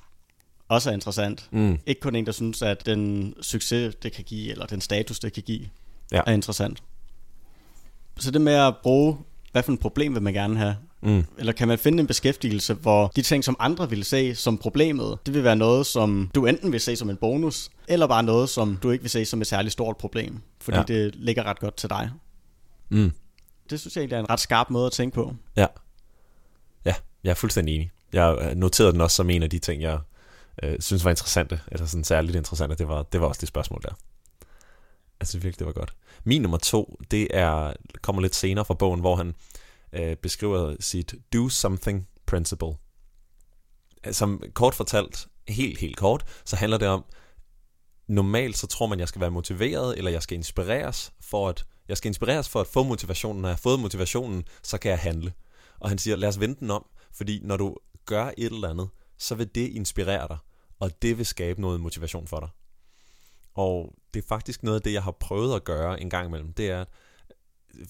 også 0.68 0.90
er 0.90 0.94
interessant. 0.94 1.48
Mm. 1.52 1.78
Ikke 1.86 2.00
kun 2.00 2.14
en, 2.16 2.26
der 2.26 2.32
synes, 2.32 2.62
at 2.62 2.86
den 2.86 3.34
succes, 3.40 3.94
det 3.94 4.12
kan 4.12 4.24
give, 4.24 4.50
eller 4.52 4.66
den 4.66 4.80
status, 4.80 5.18
det 5.18 5.32
kan 5.32 5.42
give, 5.42 5.68
Ja. 6.12 6.20
er 6.26 6.32
interessant. 6.32 6.82
Så 8.18 8.30
det 8.30 8.40
med 8.40 8.52
at 8.54 8.74
bruge, 8.82 9.16
hvad 9.52 9.62
for 9.62 9.72
et 9.72 9.80
problem 9.80 10.14
vil 10.14 10.22
man 10.22 10.32
gerne 10.34 10.56
have? 10.58 10.76
Mm. 11.04 11.24
Eller 11.38 11.52
kan 11.52 11.68
man 11.68 11.78
finde 11.78 12.00
en 12.00 12.06
beskæftigelse, 12.06 12.74
hvor 12.74 13.12
de 13.16 13.22
ting, 13.22 13.44
som 13.44 13.56
andre 13.58 13.90
vil 13.90 14.04
se 14.04 14.34
som 14.34 14.58
problemet, 14.58 15.18
det 15.26 15.34
vil 15.34 15.44
være 15.44 15.56
noget, 15.56 15.86
som 15.86 16.30
du 16.34 16.46
enten 16.46 16.72
vil 16.72 16.80
se 16.80 16.96
som 16.96 17.10
en 17.10 17.16
bonus, 17.16 17.70
eller 17.88 18.06
bare 18.06 18.22
noget, 18.22 18.48
som 18.48 18.76
du 18.82 18.90
ikke 18.90 19.02
vil 19.02 19.10
se 19.10 19.24
som 19.24 19.40
et 19.40 19.46
særligt 19.46 19.72
stort 19.72 19.96
problem, 19.96 20.40
fordi 20.60 20.76
Ja. 20.78 20.82
det 20.82 21.14
ligger 21.14 21.42
ret 21.42 21.60
godt 21.60 21.76
til 21.76 21.90
dig. 21.90 22.10
Mm. 22.88 23.12
Det 23.70 23.80
synes 23.80 23.96
jeg 23.96 24.00
egentlig 24.02 24.16
er 24.16 24.20
en 24.20 24.30
ret 24.30 24.40
skarp 24.40 24.70
måde 24.70 24.86
at 24.86 24.92
tænke 24.92 25.14
på. 25.14 25.34
Ja. 25.56 25.66
Ja, 26.84 26.94
jeg 27.24 27.30
er 27.30 27.34
fuldstændig 27.34 27.74
enig. 27.74 27.90
Jeg 28.12 28.54
noterede 28.56 28.92
den 28.92 29.00
også 29.00 29.16
som 29.16 29.30
en 29.30 29.42
af 29.42 29.50
de 29.50 29.58
ting, 29.58 29.82
jeg 29.82 29.98
øh, 30.62 30.76
synes 30.80 31.04
var 31.04 31.10
interessante, 31.10 31.60
eller 31.72 31.86
sådan 31.86 32.04
særligt 32.04 32.36
interessante. 32.36 32.76
Det 32.76 32.88
var, 32.88 33.02
det 33.02 33.20
var 33.20 33.26
også 33.26 33.40
det 33.40 33.48
spørgsmål 33.48 33.82
der. 33.82 33.94
Synes 35.24 35.44
virkelig, 35.44 35.58
det 35.58 35.66
var 35.66 35.72
godt. 35.72 35.94
Min 36.24 36.42
nummer 36.42 36.58
to, 36.58 37.00
det 37.10 37.28
er 37.30 37.72
kommer 38.02 38.22
lidt 38.22 38.34
senere 38.34 38.64
fra 38.64 38.74
bogen, 38.74 39.00
hvor 39.00 39.16
han 39.16 39.34
øh, 39.94 40.16
beskriver 40.16 40.76
sit 40.80 41.14
do 41.32 41.48
something 41.48 42.08
principle. 42.26 42.74
Som 44.12 44.42
kort 44.54 44.74
fortalt, 44.74 45.26
helt, 45.48 45.78
helt 45.78 45.96
kort, 45.96 46.24
så 46.44 46.56
handler 46.56 46.78
det 46.78 46.88
om, 46.88 47.04
normalt 48.06 48.58
så 48.58 48.66
tror 48.66 48.86
man, 48.86 49.00
jeg 49.00 49.08
skal 49.08 49.20
være 49.20 49.30
motiveret, 49.30 49.98
eller 49.98 50.10
jeg 50.10 50.22
skal 50.22 50.36
inspireres 50.36 51.12
for 51.20 51.48
at, 51.48 51.66
jeg 51.88 51.96
skal 51.96 52.08
inspireres 52.08 52.48
for 52.48 52.60
at 52.60 52.66
få 52.66 52.82
motivationen. 52.82 53.42
Når 53.42 53.48
jeg 53.48 53.54
har 53.54 53.60
fået 53.60 53.80
motivationen, 53.80 54.44
så 54.62 54.78
kan 54.78 54.90
jeg 54.90 54.98
handle. 54.98 55.32
Og 55.80 55.88
han 55.88 55.98
siger, 55.98 56.16
lad 56.16 56.28
os 56.28 56.40
vente 56.40 56.60
den 56.60 56.70
om, 56.70 56.86
fordi 57.12 57.40
når 57.42 57.56
du 57.56 57.76
gør 58.06 58.30
et 58.38 58.52
eller 58.52 58.70
andet, 58.70 58.88
så 59.18 59.34
vil 59.34 59.54
det 59.54 59.68
inspirere 59.68 60.28
dig, 60.28 60.38
og 60.80 61.02
det 61.02 61.18
vil 61.18 61.26
skabe 61.26 61.60
noget 61.60 61.80
motivation 61.80 62.26
for 62.26 62.40
dig. 62.40 62.48
Og 63.54 63.94
det 64.14 64.24
er 64.24 64.28
faktisk 64.28 64.62
noget 64.62 64.76
af 64.76 64.82
det, 64.82 64.92
jeg 64.92 65.02
har 65.02 65.10
prøvet 65.10 65.56
at 65.56 65.64
gøre 65.64 66.00
en 66.00 66.10
gang 66.10 66.28
imellem, 66.28 66.52
det 66.52 66.70
er 66.70 66.80
at 66.80 66.88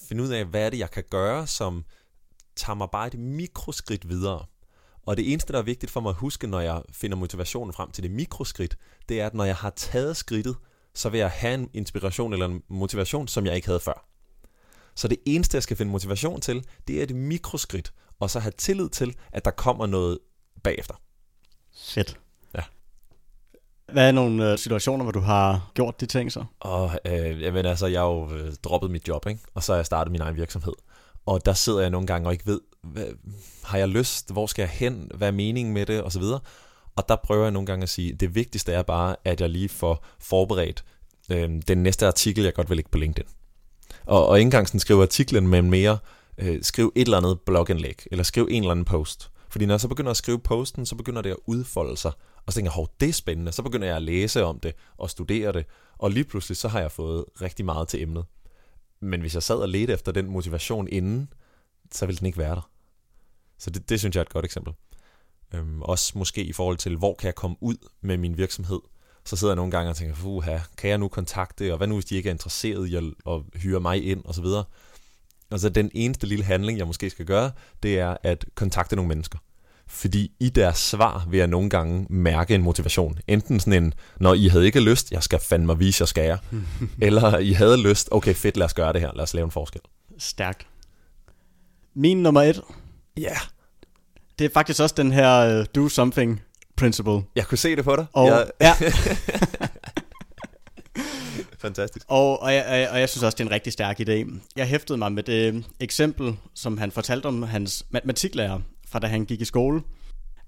finde 0.08 0.22
ud 0.22 0.28
af, 0.28 0.44
hvad 0.44 0.66
er 0.66 0.70
det, 0.70 0.78
jeg 0.78 0.90
kan 0.90 1.04
gøre, 1.10 1.46
som 1.46 1.84
tager 2.56 2.74
mig 2.74 2.88
bare 2.92 3.06
et 3.06 3.18
mikroskridt 3.18 4.08
videre. 4.08 4.46
Og 5.06 5.16
det 5.16 5.32
eneste, 5.32 5.52
der 5.52 5.58
er 5.58 5.62
vigtigt 5.62 5.92
for 5.92 6.00
mig 6.00 6.10
at 6.10 6.16
huske, 6.16 6.46
når 6.46 6.60
jeg 6.60 6.82
finder 6.92 7.16
motivationen 7.16 7.72
frem 7.72 7.90
til 7.90 8.02
det 8.02 8.10
mikroskridt, 8.10 8.78
det 9.08 9.20
er, 9.20 9.26
at 9.26 9.34
når 9.34 9.44
jeg 9.44 9.56
har 9.56 9.70
taget 9.70 10.16
skridtet, 10.16 10.56
så 10.94 11.08
vil 11.08 11.18
jeg 11.18 11.30
have 11.30 11.54
en 11.54 11.70
inspiration 11.72 12.32
eller 12.32 12.46
en 12.46 12.62
motivation, 12.68 13.28
som 13.28 13.46
jeg 13.46 13.56
ikke 13.56 13.66
havde 13.68 13.80
før. 13.80 14.08
Så 14.94 15.08
det 15.08 15.18
eneste, 15.26 15.54
jeg 15.54 15.62
skal 15.62 15.76
finde 15.76 15.92
motivation 15.92 16.40
til, 16.40 16.64
det 16.88 17.02
er 17.02 17.06
det 17.06 17.16
mikroskridt, 17.16 17.92
og 18.20 18.30
så 18.30 18.40
have 18.40 18.52
tillid 18.58 18.88
til, 18.88 19.16
at 19.32 19.44
der 19.44 19.50
kommer 19.50 19.86
noget 19.86 20.18
bagefter. 20.62 20.94
Fedt. 21.76 22.20
Hvad 23.94 24.08
er 24.08 24.12
nogle 24.12 24.52
øh, 24.52 24.58
situationer, 24.58 25.04
hvor 25.04 25.12
du 25.12 25.20
har 25.20 25.70
gjort 25.74 26.00
de 26.00 26.06
ting 26.06 26.32
så? 26.32 26.44
Og 26.60 26.90
øh, 27.06 27.42
jeg 27.42 27.52
mener, 27.52 27.70
altså, 27.70 27.86
jeg 27.86 28.00
har 28.00 28.08
jo 28.08 28.32
øh, 28.32 28.52
droppet 28.64 28.90
mit 28.90 29.08
job, 29.08 29.26
ikke? 29.28 29.40
og 29.54 29.62
så 29.62 29.72
har 29.72 29.78
jeg 29.78 29.86
startet 29.86 30.12
min 30.12 30.20
egen 30.20 30.36
virksomhed. 30.36 30.72
Og 31.26 31.46
der 31.46 31.52
sidder 31.52 31.80
jeg 31.80 31.90
nogle 31.90 32.06
gange 32.06 32.28
og 32.28 32.32
ikke 32.32 32.46
ved, 32.46 32.60
hvad, 32.82 33.06
har 33.64 33.78
jeg 33.78 33.88
lyst, 33.88 34.32
hvor 34.32 34.46
skal 34.46 34.62
jeg 34.62 34.70
hen, 34.70 35.10
hvad 35.14 35.28
er 35.28 35.32
meningen 35.32 35.74
med 35.74 35.86
det, 35.86 36.02
og 36.02 36.12
så 36.12 36.18
videre. 36.18 36.40
Og 36.96 37.08
der 37.08 37.16
prøver 37.24 37.42
jeg 37.42 37.52
nogle 37.52 37.66
gange 37.66 37.82
at 37.82 37.88
sige, 37.88 38.12
det 38.12 38.34
vigtigste 38.34 38.72
er 38.72 38.82
bare, 38.82 39.16
at 39.24 39.40
jeg 39.40 39.50
lige 39.50 39.68
får 39.68 40.04
forberedt 40.20 40.84
øh, 41.30 41.50
den 41.68 41.78
næste 41.78 42.06
artikel, 42.06 42.44
jeg 42.44 42.54
godt 42.54 42.68
vil 42.68 42.76
lægge 42.76 42.90
på 42.90 42.98
LinkedIn. 42.98 43.28
Og, 44.06 44.26
og 44.26 44.38
ikke 44.38 44.46
engang 44.46 44.68
sådan 44.68 44.80
skrive 44.80 45.02
artiklen, 45.02 45.48
men 45.48 45.70
mere 45.70 45.98
øh, 46.38 46.62
skriv 46.62 46.92
et 46.96 47.02
eller 47.02 47.16
andet 47.16 47.40
blogindlæg, 47.40 48.02
eller 48.10 48.24
skriv 48.24 48.48
en 48.50 48.62
eller 48.62 48.70
anden 48.70 48.84
post. 48.84 49.30
Fordi 49.48 49.66
når 49.66 49.74
jeg 49.74 49.80
så 49.80 49.88
begynder 49.88 50.10
at 50.10 50.16
skrive 50.16 50.38
posten, 50.38 50.86
så 50.86 50.94
begynder 50.94 51.22
det 51.22 51.30
at 51.30 51.36
udfolde 51.46 51.96
sig. 51.96 52.12
Og 52.46 52.52
så 52.52 52.56
tænker 52.56 52.72
jeg, 52.76 52.86
det 53.00 53.08
er 53.08 53.12
spændende. 53.12 53.52
Så 53.52 53.62
begynder 53.62 53.86
jeg 53.86 53.96
at 53.96 54.02
læse 54.02 54.44
om 54.44 54.60
det 54.60 54.74
og 54.96 55.10
studere 55.10 55.52
det. 55.52 55.66
Og 55.98 56.10
lige 56.10 56.24
pludselig, 56.24 56.56
så 56.56 56.68
har 56.68 56.80
jeg 56.80 56.92
fået 56.92 57.24
rigtig 57.40 57.64
meget 57.64 57.88
til 57.88 58.02
emnet. 58.02 58.24
Men 59.00 59.20
hvis 59.20 59.34
jeg 59.34 59.42
sad 59.42 59.56
og 59.56 59.68
ledte 59.68 59.92
efter 59.92 60.12
den 60.12 60.26
motivation 60.26 60.88
inden, 60.88 61.32
så 61.92 62.06
ville 62.06 62.18
den 62.18 62.26
ikke 62.26 62.38
være 62.38 62.54
der. 62.54 62.70
Så 63.58 63.70
det, 63.70 63.88
det 63.88 63.98
synes 63.98 64.16
jeg 64.16 64.20
er 64.20 64.24
et 64.24 64.32
godt 64.32 64.44
eksempel. 64.44 64.72
Øhm, 65.54 65.82
også 65.82 66.18
måske 66.18 66.44
i 66.44 66.52
forhold 66.52 66.76
til, 66.76 66.96
hvor 66.96 67.14
kan 67.14 67.26
jeg 67.26 67.34
komme 67.34 67.56
ud 67.60 67.76
med 68.00 68.16
min 68.16 68.36
virksomhed. 68.36 68.80
Så 69.24 69.36
sidder 69.36 69.52
jeg 69.52 69.56
nogle 69.56 69.70
gange 69.70 69.90
og 69.90 69.96
tænker, 69.96 70.14
Fuha, 70.14 70.58
kan 70.78 70.90
jeg 70.90 70.98
nu 70.98 71.08
kontakte, 71.08 71.72
og 71.72 71.76
hvad 71.76 71.86
nu 71.86 71.94
hvis 71.94 72.04
de 72.04 72.16
ikke 72.16 72.28
er 72.28 72.32
interesseret 72.32 72.88
i 72.88 72.94
at, 72.94 73.04
at 73.26 73.42
hyre 73.54 73.80
mig 73.80 74.04
ind, 74.04 74.24
og 74.24 74.34
så 74.34 74.42
videre. 74.42 74.64
Og 75.50 75.60
så 75.60 75.68
den 75.68 75.90
eneste 75.94 76.26
lille 76.26 76.44
handling, 76.44 76.78
jeg 76.78 76.86
måske 76.86 77.10
skal 77.10 77.26
gøre, 77.26 77.52
det 77.82 77.98
er 77.98 78.16
at 78.22 78.44
kontakte 78.54 78.96
nogle 78.96 79.08
mennesker. 79.08 79.38
Fordi 79.86 80.30
i 80.40 80.48
deres 80.48 80.78
svar 80.78 81.26
vil 81.30 81.38
jeg 81.38 81.46
nogle 81.46 81.70
gange 81.70 82.06
mærke 82.10 82.54
en 82.54 82.62
motivation. 82.62 83.18
Enten 83.28 83.60
sådan 83.60 83.82
en, 83.84 83.94
når 84.20 84.34
I 84.34 84.48
havde 84.48 84.66
ikke 84.66 84.80
lyst, 84.80 85.10
jeg 85.12 85.22
skal 85.22 85.38
fandme 85.38 85.78
vise, 85.78 86.02
jeg 86.02 86.08
skal 86.08 86.24
jeg. 86.24 86.38
Eller 87.02 87.38
I 87.38 87.52
havde 87.52 87.82
lyst, 87.82 88.08
okay 88.12 88.34
fedt, 88.34 88.56
lad 88.56 88.64
os 88.66 88.74
gøre 88.74 88.92
det 88.92 89.00
her, 89.00 89.10
lad 89.14 89.22
os 89.22 89.34
lave 89.34 89.44
en 89.44 89.50
forskel. 89.50 89.80
Stærk. 90.18 90.66
Min 91.94 92.22
nummer 92.22 92.42
et, 92.42 92.60
Ja, 93.16 93.22
yeah. 93.22 93.36
det 94.38 94.44
er 94.44 94.48
faktisk 94.54 94.80
også 94.80 94.94
den 94.98 95.12
her 95.12 95.60
uh, 95.60 95.64
do 95.74 95.88
something 95.88 96.42
principle. 96.76 97.22
jeg 97.36 97.46
kunne 97.46 97.58
se 97.58 97.76
det 97.76 97.84
på 97.84 97.96
dig. 97.96 98.06
Og, 98.12 98.26
jeg, 98.26 98.46
ja, 98.60 98.74
fantastisk. 101.58 102.06
og, 102.08 102.42
og, 102.42 102.54
jeg, 102.54 102.64
og 102.68 102.78
jeg- 102.78 102.90
og 102.90 103.00
jeg 103.00 103.08
synes 103.08 103.22
også, 103.22 103.36
det 103.36 103.44
er 103.44 103.48
en 103.48 103.52
rigtig 103.52 103.72
stærk 103.72 104.00
idé. 104.00 104.38
Jeg 104.56 104.66
hæftede 104.66 104.98
mig 104.98 105.12
med 105.12 105.22
det 105.22 105.64
eksempel, 105.80 106.36
som 106.54 106.78
han 106.78 106.90
fortalte 106.90 107.26
om 107.26 107.42
hans 107.42 107.86
matematiklærer, 107.90 108.60
fra 108.94 108.98
da 109.00 109.06
han 109.06 109.24
gik 109.24 109.40
i 109.40 109.44
skole, 109.44 109.82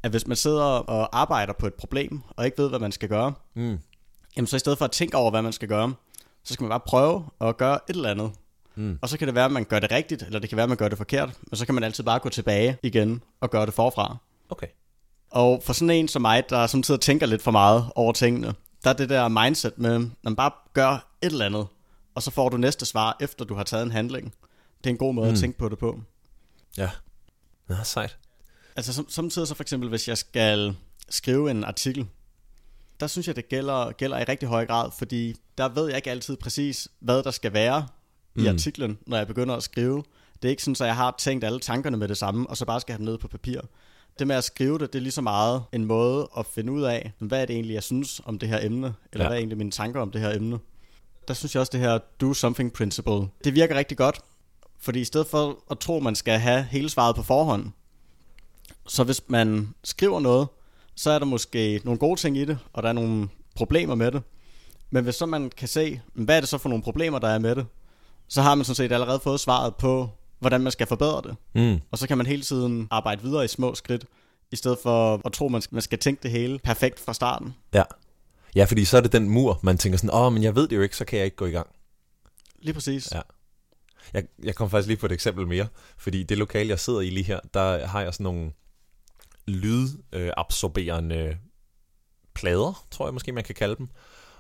at 0.03 0.11
hvis 0.11 0.27
man 0.27 0.37
sidder 0.37 0.63
og 0.65 1.19
arbejder 1.21 1.53
på 1.53 1.67
et 1.67 1.75
problem, 1.75 2.23
og 2.37 2.45
ikke 2.45 2.59
ved, 2.63 2.69
hvad 2.69 2.79
man 2.79 2.93
skal 2.93 3.09
gøre, 3.09 3.33
Mm. 3.55 3.79
jamen 4.37 4.47
så 4.47 4.57
i 4.57 4.59
stedet 4.59 4.79
for 4.79 4.85
at 4.85 4.91
tænke 4.91 5.17
over, 5.17 5.31
hvad 5.31 5.43
man 5.43 5.53
skal 5.53 5.69
gøre, 5.69 5.95
så 6.45 6.55
skal 6.55 6.65
man 6.65 6.71
bare 6.71 6.81
prøve 6.87 7.25
at 7.41 7.57
gøre 7.57 7.75
et 7.89 7.97
eller 7.97 8.11
andet. 8.11 8.31
Mm. 8.75 8.99
Og 9.03 9.09
så 9.09 9.19
kan 9.19 9.27
det 9.29 9.35
være, 9.35 9.45
at 9.45 9.53
man 9.53 9.65
gør 9.65 9.79
det 9.79 9.91
rigtigt, 9.91 10.23
eller 10.23 10.39
det 10.39 10.49
kan 10.49 10.57
være, 10.57 10.63
at 10.65 10.69
man 10.69 10.77
gør 10.79 10.89
det 10.89 10.99
forkert, 10.99 11.31
men 11.51 11.57
så 11.57 11.67
kan 11.67 11.75
man 11.75 11.85
altid 11.85 12.05
bare 12.05 12.19
gå 12.19 12.29
tilbage 12.29 12.79
igen 12.83 13.23
og 13.41 13.51
gøre 13.51 13.67
det 13.67 13.75
forfra. 13.75 14.17
Okay. 14.49 14.67
Og 15.31 15.63
for 15.65 15.73
sådan 15.73 15.91
en 15.91 16.09
som 16.09 16.23
mig, 16.23 16.51
der 16.51 16.67
samtidig 16.67 17.01
tænker 17.01 17.27
lidt 17.27 17.43
for 17.43 17.51
meget 17.51 17.85
over 17.95 18.13
tingene, 18.13 18.55
der 18.85 18.91
er 18.91 18.95
det 18.95 19.09
der 19.09 19.29
mindset 19.29 19.79
med, 19.79 19.95
at 19.95 20.03
man 20.23 20.37
bare 20.37 20.51
gør 20.73 20.93
et 21.23 21.33
eller 21.33 21.47
andet, 21.47 21.67
og 22.15 22.23
så 22.23 22.31
får 22.31 22.49
du 22.49 22.57
næste 22.57 22.87
svar, 22.87 23.17
efter 23.21 23.45
du 23.45 23.55
har 23.55 23.65
taget 23.65 23.83
en 23.83 23.93
handling. 23.93 24.35
Det 24.79 24.87
er 24.87 24.95
en 24.95 24.99
god 24.99 25.15
måde 25.15 25.27
mm. 25.27 25.33
At 25.33 25.39
tænke 25.39 25.59
på 25.59 25.69
det 25.69 25.79
på. 25.79 26.01
Ja. 26.77 26.91
Nå, 27.69 27.75
sejt. 27.85 28.19
Altså 28.77 28.93
som, 28.93 29.07
samtidig 29.09 29.49
så 29.49 29.55
for 29.55 29.65
eksempel, 29.65 29.89
hvis 29.89 30.09
jeg 30.09 30.19
skal 30.19 30.77
skrive 31.09 31.51
en 31.51 31.65
artikel, 31.65 32.07
der 33.01 33.07
synes 33.07 33.27
jeg, 33.27 33.37
det 33.37 33.49
gælder, 33.49 33.93
gælder 33.93 34.19
i 34.19 34.25
rigtig 34.25 34.49
høj 34.49 34.67
grad, 34.67 34.91
fordi 34.99 35.35
der 35.59 35.69
ved 35.69 35.87
jeg 35.87 35.97
ikke 35.97 36.11
altid 36.11 36.37
præcis, 36.37 36.89
hvad 37.01 37.23
der 37.23 37.31
skal 37.31 37.53
være 37.53 37.87
i 38.37 38.41
Mm. 38.41 38.47
artiklen, 38.49 38.99
når 39.07 39.17
jeg 39.17 39.27
begynder 39.27 39.55
at 39.55 39.63
skrive. 39.63 40.03
Det 40.43 40.49
er 40.49 40.51
ikke 40.51 40.63
sådan, 40.63 40.77
at 40.85 40.87
jeg 40.87 40.97
har 40.97 41.15
tænkt 41.19 41.45
alle 41.45 41.61
tankerne 41.61 41.97
med 41.97 42.09
det 42.09 42.17
samme, 42.17 42.51
og 42.51 42.57
så 42.57 42.65
bare 42.65 42.81
skal 42.81 42.93
have 42.93 42.99
dem 42.99 43.05
ned 43.05 43.19
på 43.19 43.29
papir. 43.29 43.61
Det 44.19 44.27
med 44.27 44.37
at 44.37 44.45
skrive 44.45 44.79
det, 44.79 44.93
det 44.93 44.99
er 44.99 45.03
lige 45.03 45.13
så 45.13 45.21
meget 45.21 45.63
en 45.73 45.85
måde 45.85 46.29
at 46.39 46.47
finde 46.47 46.73
ud 46.73 46.83
af, 46.83 47.13
hvad 47.19 47.43
er 47.43 47.47
det 47.47 47.55
egentlig, 47.55 47.75
jeg 47.75 47.83
synes 47.83 48.21
om 48.25 48.39
det 48.39 48.49
her 48.49 48.59
emne, 48.67 48.95
eller 49.13 49.25
Ja. 49.25 49.29
hvad 49.29 49.37
er 49.37 49.41
egentlig 49.41 49.59
mine 49.59 49.71
tanker 49.71 50.01
om 50.01 50.11
det 50.11 50.21
her 50.21 50.37
emne. 50.37 50.59
Der 51.29 51.35
synes 51.35 51.55
jeg 51.55 51.61
også, 51.61 51.71
det 51.71 51.81
her 51.81 51.99
do 52.21 52.35
something 52.35 52.73
principle, 52.73 53.29
det 53.45 53.55
virker 53.55 53.75
rigtig 53.75 53.97
godt, 53.99 54.21
fordi 54.81 55.01
i 55.01 55.05
stedet 55.05 55.27
for 55.27 55.65
at 55.71 55.79
tro, 55.79 56.01
man 56.01 56.15
skal 56.15 56.39
have 56.39 56.63
hele 56.63 56.89
svaret 56.89 57.17
på 57.17 57.23
forhånd, 57.23 57.71
så 58.89 59.05
hvis 59.05 59.23
man 59.29 59.75
skriver 59.85 60.21
noget, 60.21 60.49
så 60.95 61.11
er 61.11 61.19
der 61.19 61.27
måske 61.27 61.81
nogle 61.85 61.99
gode 61.99 62.21
ting 62.21 62.39
i 62.39 62.45
det, 62.45 62.59
og 62.73 62.83
der 62.83 62.89
er 62.89 62.93
nogle 62.93 63.29
problemer 63.55 63.95
med 63.95 64.13
det. 64.13 64.23
Men 64.91 65.05
hvis 65.05 65.15
så 65.15 65.27
man 65.27 65.51
kan 65.57 65.69
se, 65.69 66.01
hvad 66.15 66.37
er 66.37 66.41
det 66.41 66.49
så 66.49 66.59
for 66.59 66.69
nogle 66.69 66.83
problemer, 66.83 67.19
der 67.19 67.29
er 67.29 67.39
med 67.39 67.57
det, 67.57 67.67
så 68.29 68.43
har 68.43 68.55
man 68.55 68.65
sådan 68.65 68.75
set 68.75 68.93
allerede 68.93 69.21
fået 69.21 69.41
svaret 69.41 69.77
på, 69.77 70.11
hvordan 70.39 70.61
man 70.61 70.73
skal 70.73 70.87
forbedre 70.87 71.23
det. 71.25 71.37
Mm. 71.55 71.81
Og 71.91 71.99
så 71.99 72.09
kan 72.09 72.19
man 72.19 72.27
hele 72.27 72.43
tiden 72.43 72.89
arbejde 72.91 73.23
videre 73.23 73.45
i 73.45 73.49
små 73.49 73.75
skridt, 73.75 74.05
i 74.53 74.57
stedet 74.57 74.79
for 74.83 75.21
at 75.25 75.33
tro, 75.33 75.49
man 75.49 75.63
skal, 75.63 75.75
man 75.75 75.83
skal 75.83 75.99
tænke 75.99 76.23
det 76.23 76.31
hele 76.31 76.59
perfekt 76.59 77.01
fra 77.01 77.15
starten. 77.15 77.55
Ja. 77.75 77.83
Ja, 78.55 78.65
fordi 78.65 78.85
så 78.85 78.97
er 78.97 79.01
det 79.01 79.13
den 79.13 79.29
mur, 79.29 79.59
man 79.63 79.79
tænker 79.79 79.99
sådan, 79.99 80.15
åh, 80.15 80.33
men 80.33 80.43
jeg 80.43 80.55
ved 80.55 80.69
det 80.69 80.77
jo 80.77 80.83
ikke, 80.83 80.97
så 80.97 81.05
kan 81.05 81.19
jeg 81.19 81.25
ikke 81.25 81.37
gå 81.37 81.47
i 81.47 81.51
gang. 81.51 81.67
Lige 82.59 82.75
præcis. 82.75 83.13
Ja. 83.15 83.21
Jeg, 84.15 84.25
jeg 84.43 84.55
kom 84.55 84.71
faktisk 84.71 84.89
lige 84.89 84.97
på 84.97 85.07
et 85.07 85.13
eksempel 85.13 85.47
mere, 85.47 85.67
fordi 85.99 86.23
det 86.23 86.39
lokale, 86.39 86.69
jeg 86.69 86.81
sidder 86.81 87.01
i 87.01 87.11
lige 87.11 87.25
her, 87.25 87.41
der 87.55 87.87
har 87.87 88.01
jeg 88.01 88.15
sådan 88.15 88.25
nogle 88.25 88.53
lydabsorberende 89.49 91.37
plader, 92.35 92.87
tror 92.91 93.07
jeg 93.07 93.15
måske, 93.15 93.33
man 93.33 93.45
kan 93.45 93.55
kalde 93.55 93.77
dem. 93.77 93.89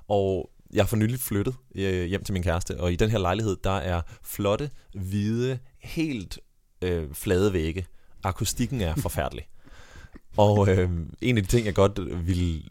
Og 0.09 0.51
jeg 0.73 0.83
har 0.83 0.87
for 0.87 0.97
nylig 0.97 1.21
flyttet 1.21 1.55
øh, 1.75 2.05
hjem 2.05 2.25
til 2.25 2.33
min 2.33 2.43
kæreste, 2.43 2.81
og 2.81 2.93
i 2.93 2.97
den 2.97 3.11
her 3.11 3.19
lejlighed, 3.19 3.57
der 3.65 3.77
er 3.77 4.03
flotte, 4.23 4.71
hvide, 4.95 5.59
helt 5.79 6.39
øh, 6.83 7.15
flade 7.15 7.53
vægge. 7.53 7.87
Akustikken 8.25 8.81
er 8.81 8.95
forfærdelig. 8.95 9.49
og 10.37 10.69
øh, 10.69 10.91
en 11.21 11.37
af 11.37 11.43
de 11.43 11.49
ting, 11.49 11.67
jeg 11.67 11.75
godt 11.75 12.27
ville 12.27 12.63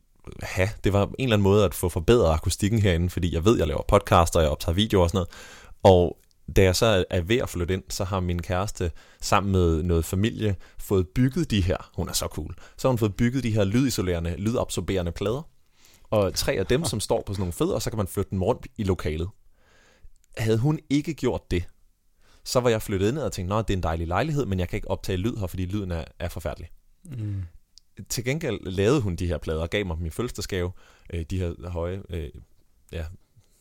have, 0.41 0.69
det 0.83 0.93
var 0.93 1.03
en 1.05 1.13
eller 1.19 1.35
anden 1.35 1.43
måde 1.43 1.65
at 1.65 1.73
få 1.73 1.89
forbedret 1.89 2.33
akustikken 2.33 2.79
herinde, 2.79 3.09
fordi 3.09 3.33
jeg 3.33 3.45
ved, 3.45 3.57
jeg 3.57 3.67
laver 3.67 3.83
podcaster, 3.87 4.39
og 4.39 4.43
jeg 4.43 4.51
optager 4.51 4.75
videoer 4.75 5.03
og 5.03 5.09
sådan 5.09 5.17
noget. 5.17 5.29
Og 5.83 6.17
da 6.55 6.63
jeg 6.63 6.75
så 6.75 7.05
er 7.09 7.21
ved 7.21 7.37
at 7.37 7.49
flytte 7.49 7.73
ind, 7.73 7.83
så 7.89 8.03
har 8.03 8.19
min 8.19 8.41
kæreste 8.41 8.91
sammen 9.21 9.51
med 9.51 9.83
noget 9.83 10.05
familie 10.05 10.55
fået 10.77 11.07
bygget 11.07 11.51
de 11.51 11.61
her, 11.61 11.91
hun 11.95 12.09
er 12.09 12.13
så 12.13 12.25
cool, 12.25 12.55
så 12.77 12.87
har 12.87 12.91
hun 12.91 12.97
fået 12.97 13.15
bygget 13.15 13.43
de 13.43 13.51
her 13.51 13.63
lydisolerende, 13.63 14.35
lydabsorberende 14.37 15.11
plader. 15.11 15.49
Og 16.03 16.33
tre 16.33 16.53
af 16.53 16.65
dem, 16.65 16.85
som 16.85 16.99
står 16.99 17.23
på 17.25 17.33
sådan 17.33 17.41
nogle 17.41 17.53
fødder, 17.53 17.79
så 17.79 17.89
kan 17.89 17.97
man 17.97 18.07
flytte 18.07 18.31
dem 18.31 18.43
rundt 18.43 18.67
i 18.77 18.83
lokalet. 18.83 19.29
Havde 20.37 20.57
hun 20.57 20.79
ikke 20.89 21.13
gjort 21.13 21.51
det, 21.51 21.63
så 22.43 22.59
var 22.59 22.69
jeg 22.69 22.81
flyttet 22.81 23.09
ind 23.09 23.17
og 23.17 23.31
tænkte, 23.31 23.55
at 23.55 23.67
det 23.67 23.73
er 23.73 23.77
en 23.77 23.83
dejlig 23.83 24.07
lejlighed, 24.07 24.45
men 24.45 24.59
jeg 24.59 24.69
kan 24.69 24.77
ikke 24.77 24.91
optage 24.91 25.17
lyd 25.17 25.35
her, 25.37 25.47
fordi 25.47 25.65
lyden 25.65 25.91
er, 25.91 26.03
er 26.19 26.29
forfærdelig. 26.29 26.69
Mm. 27.03 27.43
Til 28.09 28.23
gengæld 28.23 28.59
lavede 28.61 29.01
hun 29.01 29.15
de 29.15 29.27
her 29.27 29.37
plader 29.37 29.61
og 29.61 29.69
gav 29.69 29.85
mig 29.85 29.97
i 30.05 30.09
fødselsdagsgave. 30.09 30.71
Øh, 31.13 31.25
de 31.29 31.39
her 31.39 31.69
høje, 31.69 32.01
øh, 32.09 32.29
ja, 32.91 33.05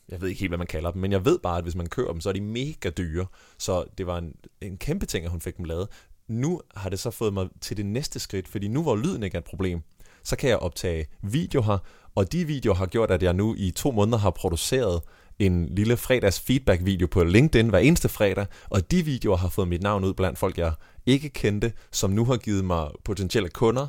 jeg 0.09 0.21
ved 0.21 0.29
ikke 0.29 0.41
helt, 0.41 0.51
hvad 0.51 0.59
man 0.59 0.67
kalder 0.67 0.91
dem, 0.91 1.01
men 1.01 1.13
jeg 1.13 1.25
ved 1.25 1.39
bare, 1.39 1.59
at 1.59 1.65
hvis 1.65 1.75
man 1.75 1.87
kører 1.87 2.13
dem, 2.13 2.21
så 2.21 2.29
er 2.29 2.33
de 2.33 2.41
mega 2.41 2.91
dyre. 2.91 3.27
Så 3.59 3.85
det 3.99 4.07
var 4.07 4.19
en, 4.19 4.33
en 4.61 4.79
kæmpe 4.79 5.07
ting, 5.07 5.25
at 5.25 5.31
hun 5.31 5.41
fik 5.41 5.57
dem 5.57 5.65
lavet. 5.65 5.89
Nu 6.29 6.61
har 6.77 6.91
det 6.91 6.99
så 6.99 7.11
fået 7.11 7.35
mig 7.35 7.49
til 7.61 7.77
det 7.77 7.87
næste 7.87 8.19
skridt, 8.19 8.49
fordi 8.49 8.69
nu 8.69 8.83
hvor 8.83 8.97
lyden 8.97 9.23
ikke 9.23 9.35
er 9.35 9.41
et 9.41 9.45
problem, 9.45 9.83
så 10.25 10.37
kan 10.37 10.51
jeg 10.51 10.59
optage 10.59 11.07
video 11.23 11.63
her, 11.63 11.79
og 12.15 12.33
de 12.33 12.45
videoer 12.45 12.75
har 12.75 12.87
gjort, 12.87 13.11
at 13.11 13.23
jeg 13.23 13.35
nu 13.35 13.55
i 13.59 13.71
to 13.71 13.91
måneder 13.91 14.19
har 14.19 14.31
produceret 14.31 15.03
en 15.39 15.67
lille 15.67 15.97
fredags 15.97 16.41
feedback 16.41 16.85
video 16.85 17.07
på 17.07 17.25
LinkedIn 17.25 17.69
hver 17.69 17.79
eneste 17.79 18.09
fredag, 18.09 18.47
og 18.71 18.91
de 18.91 19.05
videoer 19.05 19.37
har 19.37 19.49
fået 19.49 19.69
mit 19.69 19.83
navn 19.83 20.05
ud 20.05 20.15
blandt 20.15 20.39
folk, 20.39 20.59
jeg 20.59 20.73
ikke 21.07 21.29
kendte, 21.29 21.73
som 21.93 22.11
nu 22.11 22.25
har 22.25 22.37
givet 22.37 22.65
mig 22.65 22.89
potentielle 23.05 23.49
kunder, 23.49 23.87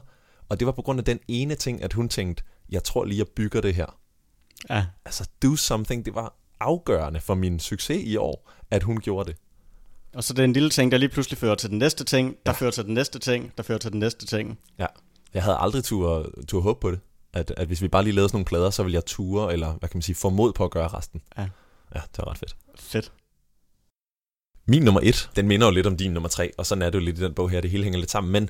og 0.50 0.60
det 0.60 0.66
var 0.66 0.72
på 0.72 0.82
grund 0.82 1.00
af 1.00 1.06
den 1.06 1.20
ene 1.28 1.56
ting, 1.56 1.84
at 1.84 1.94
hun 1.94 2.10
tænkte, 2.10 2.44
jeg 2.70 2.84
tror 2.84 3.06
lige, 3.06 3.18
jeg 3.18 3.28
bygger 3.36 3.62
det 3.62 3.76
her. 3.76 4.05
Ja, 4.70 4.86
Altså, 5.06 5.30
do 5.44 5.56
something, 5.56 6.06
det 6.06 6.16
var 6.16 6.36
afgørende 6.60 7.20
for 7.20 7.36
min 7.36 7.60
succes 7.60 8.04
i 8.04 8.16
år, 8.16 8.52
at 8.72 8.84
hun 8.84 9.00
gjorde 9.00 9.28
det. 9.28 9.38
Og 10.14 10.24
så 10.24 10.34
det 10.34 10.40
er 10.40 10.44
en 10.44 10.54
lille 10.54 10.70
ting, 10.70 10.92
der 10.92 10.98
lige 10.98 11.10
pludselig 11.10 11.38
fører 11.38 11.56
til 11.56 11.70
den 11.70 11.78
næste 11.78 12.04
ting, 12.04 12.36
der 12.46 12.52
ja. 12.52 12.58
fører 12.58 12.72
til 12.72 12.86
den 12.86 12.94
næste 12.94 13.20
ting, 13.20 13.54
der 13.58 13.64
fører 13.64 13.78
til 13.78 13.92
den 13.92 14.00
næste 14.00 14.26
ting. 14.26 14.60
Ja, 14.80 14.86
jeg 15.34 15.44
havde 15.44 15.58
aldrig 15.60 15.84
tur, 15.84 16.30
tur 16.48 16.62
håb 16.62 16.80
på 16.80 16.92
det. 16.92 17.00
At, 17.34 17.54
at 17.58 17.68
hvis 17.68 17.82
vi 17.82 17.88
bare 17.88 18.04
lige 18.04 18.14
lavede 18.14 18.30
sådan 18.30 18.36
nogle 18.36 18.46
plader, 18.46 18.70
så 18.70 18.84
ville 18.84 18.96
jeg 18.96 19.06
ture, 19.06 19.54
eller 19.54 19.74
hvad 19.74 19.90
kan 19.90 19.98
man 19.98 20.02
sige, 20.02 20.16
få 20.16 20.30
mod 20.30 20.54
på 20.54 20.64
at 20.64 20.72
gøre 20.72 20.88
resten. 20.88 21.22
Ja. 21.38 21.48
Ja, 21.96 22.00
det 22.00 22.18
var 22.18 22.32
ret 22.32 22.38
fedt. 22.38 22.56
Fedt. 22.76 23.12
Min 24.68 24.84
nummer 24.84 25.02
et, 25.04 25.30
den 25.36 25.48
minder 25.48 25.68
jo 25.68 25.72
lidt 25.72 25.88
om 25.88 25.98
din 25.98 26.12
nummer 26.12 26.30
tre, 26.30 26.52
og 26.58 26.66
sådan 26.66 26.82
er 26.82 26.90
det 26.90 27.00
jo 27.00 27.04
lidt 27.04 27.20
i 27.20 27.24
den 27.24 27.34
bog 27.34 27.50
her, 27.50 27.62
det 27.62 27.72
hele 27.72 27.84
hænger 27.84 28.00
lidt 28.00 28.12
sammen, 28.12 28.32
men 28.34 28.50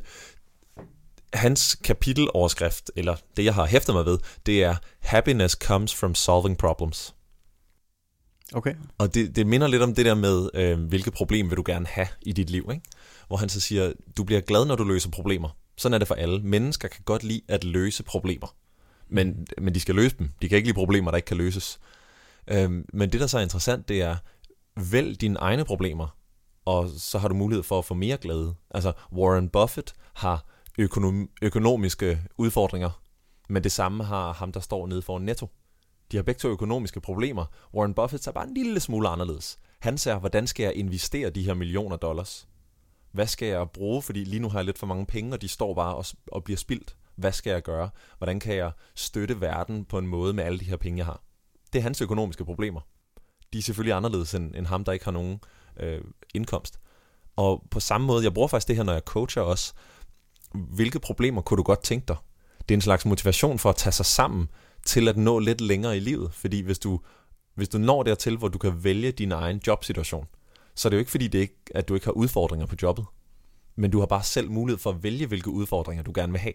hans 1.34 1.76
kapiteloverskrift, 1.84 2.92
eller 2.96 3.16
det 3.38 3.46
jeg 3.46 3.54
har 3.54 3.66
hæftet 3.66 3.96
mig 3.96 4.06
ved, 4.06 4.18
det 4.46 4.64
er 4.64 4.76
Happiness 5.00 5.56
comes 5.56 5.96
from 5.96 6.16
solving 6.16 6.58
problems. 6.58 7.16
Okay. 8.54 8.76
Og 8.98 9.14
det, 9.14 9.36
det 9.36 9.48
minder 9.48 9.68
lidt 9.68 9.82
om 9.82 9.96
det 9.96 10.06
der 10.06 10.16
med, 10.16 10.50
øh, 10.54 10.80
hvilke 10.80 11.12
problem 11.12 11.50
vil 11.50 11.58
du 11.58 11.64
gerne 11.66 11.86
have 11.88 12.08
i 12.22 12.32
dit 12.32 12.50
liv, 12.50 12.70
ikke? 12.72 12.84
Hvor 13.28 13.38
han 13.38 13.50
så 13.50 13.62
siger, 13.62 13.94
du 14.18 14.24
bliver 14.24 14.42
glad, 14.42 14.66
når 14.66 14.76
du 14.76 14.84
løser 14.84 15.10
problemer. 15.10 15.50
Sådan 15.78 15.94
er 15.94 15.98
det 15.98 16.08
for 16.08 16.16
alle. 16.16 16.40
Mennesker 16.40 16.88
kan 16.88 17.02
godt 17.06 17.24
lide 17.24 17.42
at 17.48 17.64
løse 17.64 18.04
problemer. 18.04 18.56
Men, 19.08 19.48
men 19.62 19.76
de 19.76 19.80
skal 19.80 19.96
løse 19.96 20.16
dem. 20.20 20.30
De 20.42 20.50
kan 20.50 20.56
ikke 20.56 20.68
lide 20.68 20.76
problemer, 20.76 21.12
der 21.12 21.16
ikke 21.16 21.26
kan 21.26 21.38
løses. 21.38 21.80
Øhm, 22.48 22.86
men 22.94 23.12
det, 23.12 23.22
der 23.22 23.28
så 23.28 23.38
er 23.38 23.42
interessant, 23.42 23.90
det 23.90 24.02
er, 24.02 24.16
vælg 24.92 25.22
dine 25.22 25.40
egne 25.40 25.66
problemer, 25.66 26.18
og 26.66 26.90
så 26.98 27.18
har 27.18 27.28
du 27.28 27.36
mulighed 27.36 27.64
for 27.64 27.80
at 27.80 27.86
få 27.86 27.94
mere 27.94 28.18
glæde. 28.18 28.56
Altså, 28.72 28.94
Warren 29.14 29.50
Buffett 29.50 29.94
har 30.14 30.46
økonom- 30.82 31.34
økonomiske 31.42 32.22
udfordringer, 32.38 33.02
men 33.50 33.64
det 33.64 33.72
samme 33.72 34.04
har 34.04 34.34
ham, 34.34 34.52
der 34.52 34.60
står 34.60 34.88
nede 34.88 35.02
for 35.02 35.20
Netto. 35.20 35.48
De 36.12 36.18
har 36.18 36.24
begge 36.24 36.40
to 36.40 36.50
økonomiske 36.50 37.02
problemer. 37.02 37.46
Warren 37.74 37.94
Buffett 37.94 38.24
ser 38.24 38.32
bare 38.32 38.48
en 38.48 38.54
lille 38.54 38.80
smule 38.80 39.10
anderledes. 39.10 39.58
Han 39.80 39.98
ser, 39.98 40.20
hvordan 40.20 40.48
skal 40.48 40.64
jeg 40.64 40.76
investere 40.76 41.30
de 41.30 41.44
her 41.44 41.54
millioner 41.54 41.96
dollars? 41.96 42.48
Hvad 43.12 43.28
skal 43.28 43.48
jeg 43.48 43.70
bruge, 43.70 44.02
fordi 44.02 44.24
lige 44.24 44.40
nu 44.40 44.50
har 44.50 44.60
jeg 44.60 44.66
lidt 44.66 44.78
for 44.78 44.88
mange 44.88 45.06
penge, 45.06 45.34
og 45.34 45.42
de 45.42 45.48
står 45.48 45.74
bare 45.74 45.96
og, 45.96 46.06
og 46.32 46.44
bliver 46.44 46.58
spildt. 46.58 46.96
Hvad 47.16 47.32
skal 47.32 47.52
jeg 47.52 47.62
gøre? 47.62 47.90
Hvordan 48.18 48.40
kan 48.40 48.56
jeg 48.56 48.72
støtte 48.96 49.42
verden 49.42 49.86
på 49.86 49.98
en 49.98 50.08
måde 50.08 50.34
med 50.34 50.44
alle 50.44 50.60
de 50.60 50.66
her 50.66 50.78
penge, 50.78 50.98
jeg 50.98 51.06
har? 51.06 51.22
Det 51.74 51.80
er 51.80 51.84
hans 51.84 52.02
økonomiske 52.02 52.46
problemer. 52.46 52.82
De 53.54 53.58
er 53.58 53.62
selvfølgelig 53.62 53.96
anderledes 53.96 54.34
end, 54.34 54.56
end 54.56 54.66
ham, 54.66 54.84
der 54.84 54.92
ikke 54.92 55.06
har 55.06 55.12
nogen 55.12 55.40
øh, 55.80 56.02
indkomst. 56.34 56.80
Og 57.36 57.64
på 57.72 57.80
samme 57.80 58.08
måde, 58.08 58.24
jeg 58.24 58.34
bruger 58.34 58.48
faktisk 58.48 58.68
det 58.68 58.76
her, 58.76 58.84
når 58.84 58.94
jeg 58.94 59.02
coacher 59.06 59.42
også. 59.42 59.74
Hvilke 60.54 61.00
problemer 61.00 61.42
kunne 61.42 61.58
du 61.58 61.64
godt 61.64 61.84
tænke 61.84 62.06
dig? 62.08 62.16
Det 62.60 62.72
er 62.72 62.78
en 62.78 62.82
slags 62.82 63.06
motivation 63.06 63.60
for 63.60 63.70
at 63.70 63.76
tage 63.76 63.94
sig 63.94 64.06
sammen 64.06 64.50
til 64.86 65.08
at 65.08 65.18
nå 65.18 65.40
lidt 65.40 65.62
længere 65.62 65.98
i 65.98 66.00
livet. 66.00 66.34
Fordi 66.34 66.62
hvis 66.62 66.80
du, 66.80 67.00
hvis 67.56 67.70
du 67.70 67.78
når 67.78 68.04
dertil, 68.04 68.38
hvor 68.38 68.48
du 68.48 68.58
kan 68.58 68.84
vælge 68.84 69.12
din 69.12 69.32
egen 69.32 69.62
jobsituation, 69.68 70.28
så 70.76 70.88
er 70.88 70.90
det 70.90 70.98
jo 70.98 71.00
ikke 71.00 71.12
fordi, 71.12 71.28
det 71.28 71.40
ikke, 71.40 71.58
at 71.76 71.88
du 71.88 71.94
ikke 71.94 72.06
har 72.06 72.12
udfordringer 72.12 72.66
på 72.66 72.76
jobbet. 72.82 73.06
Men 73.76 73.92
du 73.92 74.00
har 74.00 74.06
bare 74.06 74.24
selv 74.24 74.52
mulighed 74.52 74.80
for 74.80 74.90
at 74.90 75.04
vælge, 75.04 75.28
hvilke 75.28 75.50
udfordringer 75.50 76.04
du 76.04 76.12
gerne 76.16 76.32
vil 76.32 76.42
have. 76.42 76.54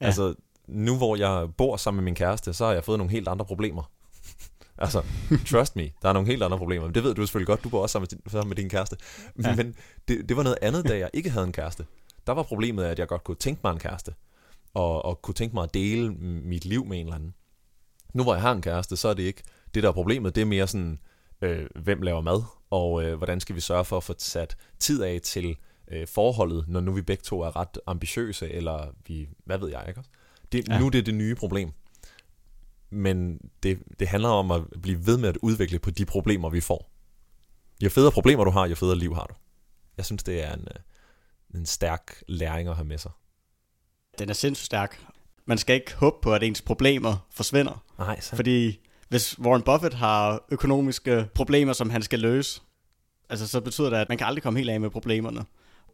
Ja. 0.00 0.06
Altså, 0.06 0.34
nu 0.68 0.96
hvor 0.96 1.16
jeg 1.16 1.48
bor 1.56 1.76
sammen 1.76 1.96
med 1.96 2.04
min 2.04 2.14
kæreste, 2.14 2.52
så 2.52 2.66
har 2.66 2.72
jeg 2.72 2.84
fået 2.84 2.98
nogle 2.98 3.12
helt 3.12 3.28
andre 3.28 3.44
problemer. 3.44 3.90
altså, 4.78 5.02
trust 5.46 5.76
me, 5.76 5.90
der 6.02 6.08
er 6.08 6.12
nogle 6.12 6.28
helt 6.28 6.42
andre 6.42 6.58
problemer. 6.58 6.86
Men 6.86 6.94
det 6.94 7.04
ved 7.04 7.14
du 7.14 7.26
selvfølgelig 7.26 7.46
godt, 7.46 7.64
du 7.64 7.68
bor 7.68 7.82
også 7.82 7.92
sammen 7.92 8.08
med 8.12 8.18
din, 8.18 8.30
sammen 8.30 8.48
med 8.48 8.56
din 8.56 8.68
kæreste. 8.68 8.96
Ja. 9.44 9.56
Men 9.56 9.74
det, 10.08 10.28
det 10.28 10.36
var 10.36 10.42
noget 10.42 10.58
andet, 10.62 10.88
da 10.88 10.98
jeg 10.98 11.10
ikke 11.12 11.30
havde 11.30 11.46
en 11.46 11.52
kæreste. 11.52 11.86
Der 12.26 12.32
var 12.32 12.42
problemet, 12.42 12.84
at 12.84 12.98
jeg 12.98 13.08
godt 13.08 13.24
kunne 13.24 13.36
tænke 13.36 13.60
mig 13.64 13.72
en 13.72 13.78
kæreste. 13.78 14.14
Og, 14.74 15.04
og 15.04 15.22
kunne 15.22 15.34
tænke 15.34 15.54
mig 15.54 15.64
at 15.64 15.74
dele 15.74 16.10
mit 16.20 16.64
liv 16.64 16.86
med 16.86 16.98
en 16.98 17.06
eller 17.06 17.14
anden. 17.14 17.34
Nu 18.14 18.22
hvor 18.22 18.34
jeg 18.34 18.42
har 18.42 18.52
en 18.52 18.62
kæreste, 18.62 18.96
så 18.96 19.08
er 19.08 19.14
det 19.14 19.22
ikke 19.22 19.42
det, 19.74 19.82
der 19.82 19.88
er 19.88 19.92
problemet. 19.92 20.34
Det 20.34 20.40
er 20.40 20.44
mere 20.44 20.66
sådan, 20.66 20.98
øh, 21.42 21.66
hvem 21.74 22.02
laver 22.02 22.20
mad, 22.20 22.42
og 22.70 23.04
øh, 23.04 23.16
hvordan 23.16 23.40
skal 23.40 23.56
vi 23.56 23.60
sørge 23.60 23.84
for 23.84 23.96
at 23.96 24.02
få 24.02 24.14
sat 24.18 24.56
tid 24.78 25.02
af 25.02 25.20
til 25.22 25.56
øh, 25.90 26.06
forholdet, 26.06 26.64
når 26.68 26.80
nu 26.80 26.92
vi 26.92 27.02
begge 27.02 27.22
to 27.22 27.40
er 27.40 27.56
ret 27.56 27.78
ambitiøse, 27.86 28.50
eller 28.50 28.86
vi, 29.06 29.28
hvad 29.44 29.58
ved 29.58 29.68
jeg, 29.68 29.84
ikke 29.88 30.02
det, 30.52 30.68
ja. 30.68 30.78
Nu 30.78 30.88
det 30.88 30.98
er 30.98 31.02
det 31.02 31.14
nye 31.14 31.34
problem. 31.34 31.72
Men 32.90 33.38
det, 33.62 33.82
det 33.98 34.08
handler 34.08 34.28
om 34.28 34.50
at 34.50 34.62
blive 34.82 35.06
ved 35.06 35.18
med 35.18 35.28
at 35.28 35.36
udvikle 35.36 35.78
på 35.78 35.90
de 35.90 36.04
problemer, 36.04 36.48
vi 36.48 36.60
får. 36.60 36.90
Jo 37.82 37.88
federe 37.88 38.12
problemer 38.12 38.44
du 38.44 38.50
har, 38.50 38.66
jo 38.66 38.74
federe 38.74 38.96
liv 38.96 39.14
har 39.14 39.26
du. 39.26 39.34
Jeg 39.96 40.04
synes, 40.04 40.22
det 40.22 40.44
er 40.44 40.54
en, 40.54 40.60
øh, 40.60 40.80
en 41.54 41.66
stærk 41.66 42.22
læring 42.28 42.68
at 42.68 42.74
have 42.76 42.84
med 42.86 42.98
sig. 42.98 43.10
Den 44.18 44.28
er 44.28 44.32
sindssygt 44.32 44.66
stærk. 44.66 45.06
Man 45.46 45.58
skal 45.58 45.74
ikke 45.74 45.94
håbe 45.96 46.16
på, 46.22 46.34
at 46.34 46.42
ens 46.42 46.62
problemer 46.62 47.26
forsvinder. 47.30 47.84
Nej, 47.98 48.20
så. 48.20 48.36
Fordi 48.36 48.80
hvis 49.08 49.38
Warren 49.38 49.62
Buffett 49.62 49.94
har 49.94 50.44
økonomiske 50.50 51.28
problemer, 51.34 51.72
som 51.72 51.90
han 51.90 52.02
skal 52.02 52.18
løse, 52.18 52.60
altså 53.28 53.46
så 53.46 53.60
betyder 53.60 53.90
det, 53.90 53.96
at 53.96 54.08
man 54.08 54.18
kan 54.18 54.26
aldrig 54.26 54.42
komme 54.42 54.58
helt 54.58 54.70
af 54.70 54.80
med 54.80 54.90
problemerne. 54.90 55.44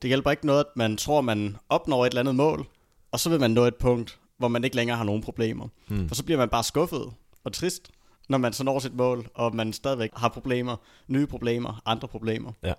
Det 0.02 0.08
hjælper 0.08 0.30
ikke 0.30 0.46
noget, 0.46 0.60
at 0.60 0.76
man 0.76 0.96
tror, 0.96 1.20
man 1.20 1.56
opnår 1.68 2.06
et 2.06 2.10
eller 2.10 2.20
andet 2.20 2.34
mål, 2.34 2.66
og 3.12 3.20
så 3.20 3.30
vil 3.30 3.40
man 3.40 3.50
nå 3.50 3.64
et 3.64 3.76
punkt, 3.76 4.18
hvor 4.38 4.48
man 4.48 4.64
ikke 4.64 4.76
længere 4.76 4.96
har 4.96 5.04
nogen 5.04 5.22
problemer. 5.22 5.68
Hmm. 5.88 6.08
For 6.08 6.14
så 6.14 6.24
bliver 6.24 6.38
man 6.38 6.48
bare 6.48 6.64
skuffet 6.64 7.12
og 7.44 7.52
trist, 7.52 7.90
når 8.28 8.38
man 8.38 8.52
så 8.52 8.64
når 8.64 8.78
sit 8.78 8.94
mål, 8.94 9.28
og 9.34 9.54
man 9.54 9.72
stadigvæk 9.72 10.10
har 10.16 10.28
problemer, 10.28 10.76
nye 11.06 11.26
problemer, 11.26 11.82
andre 11.86 12.08
problemer. 12.08 12.52
Ja. 12.62 12.72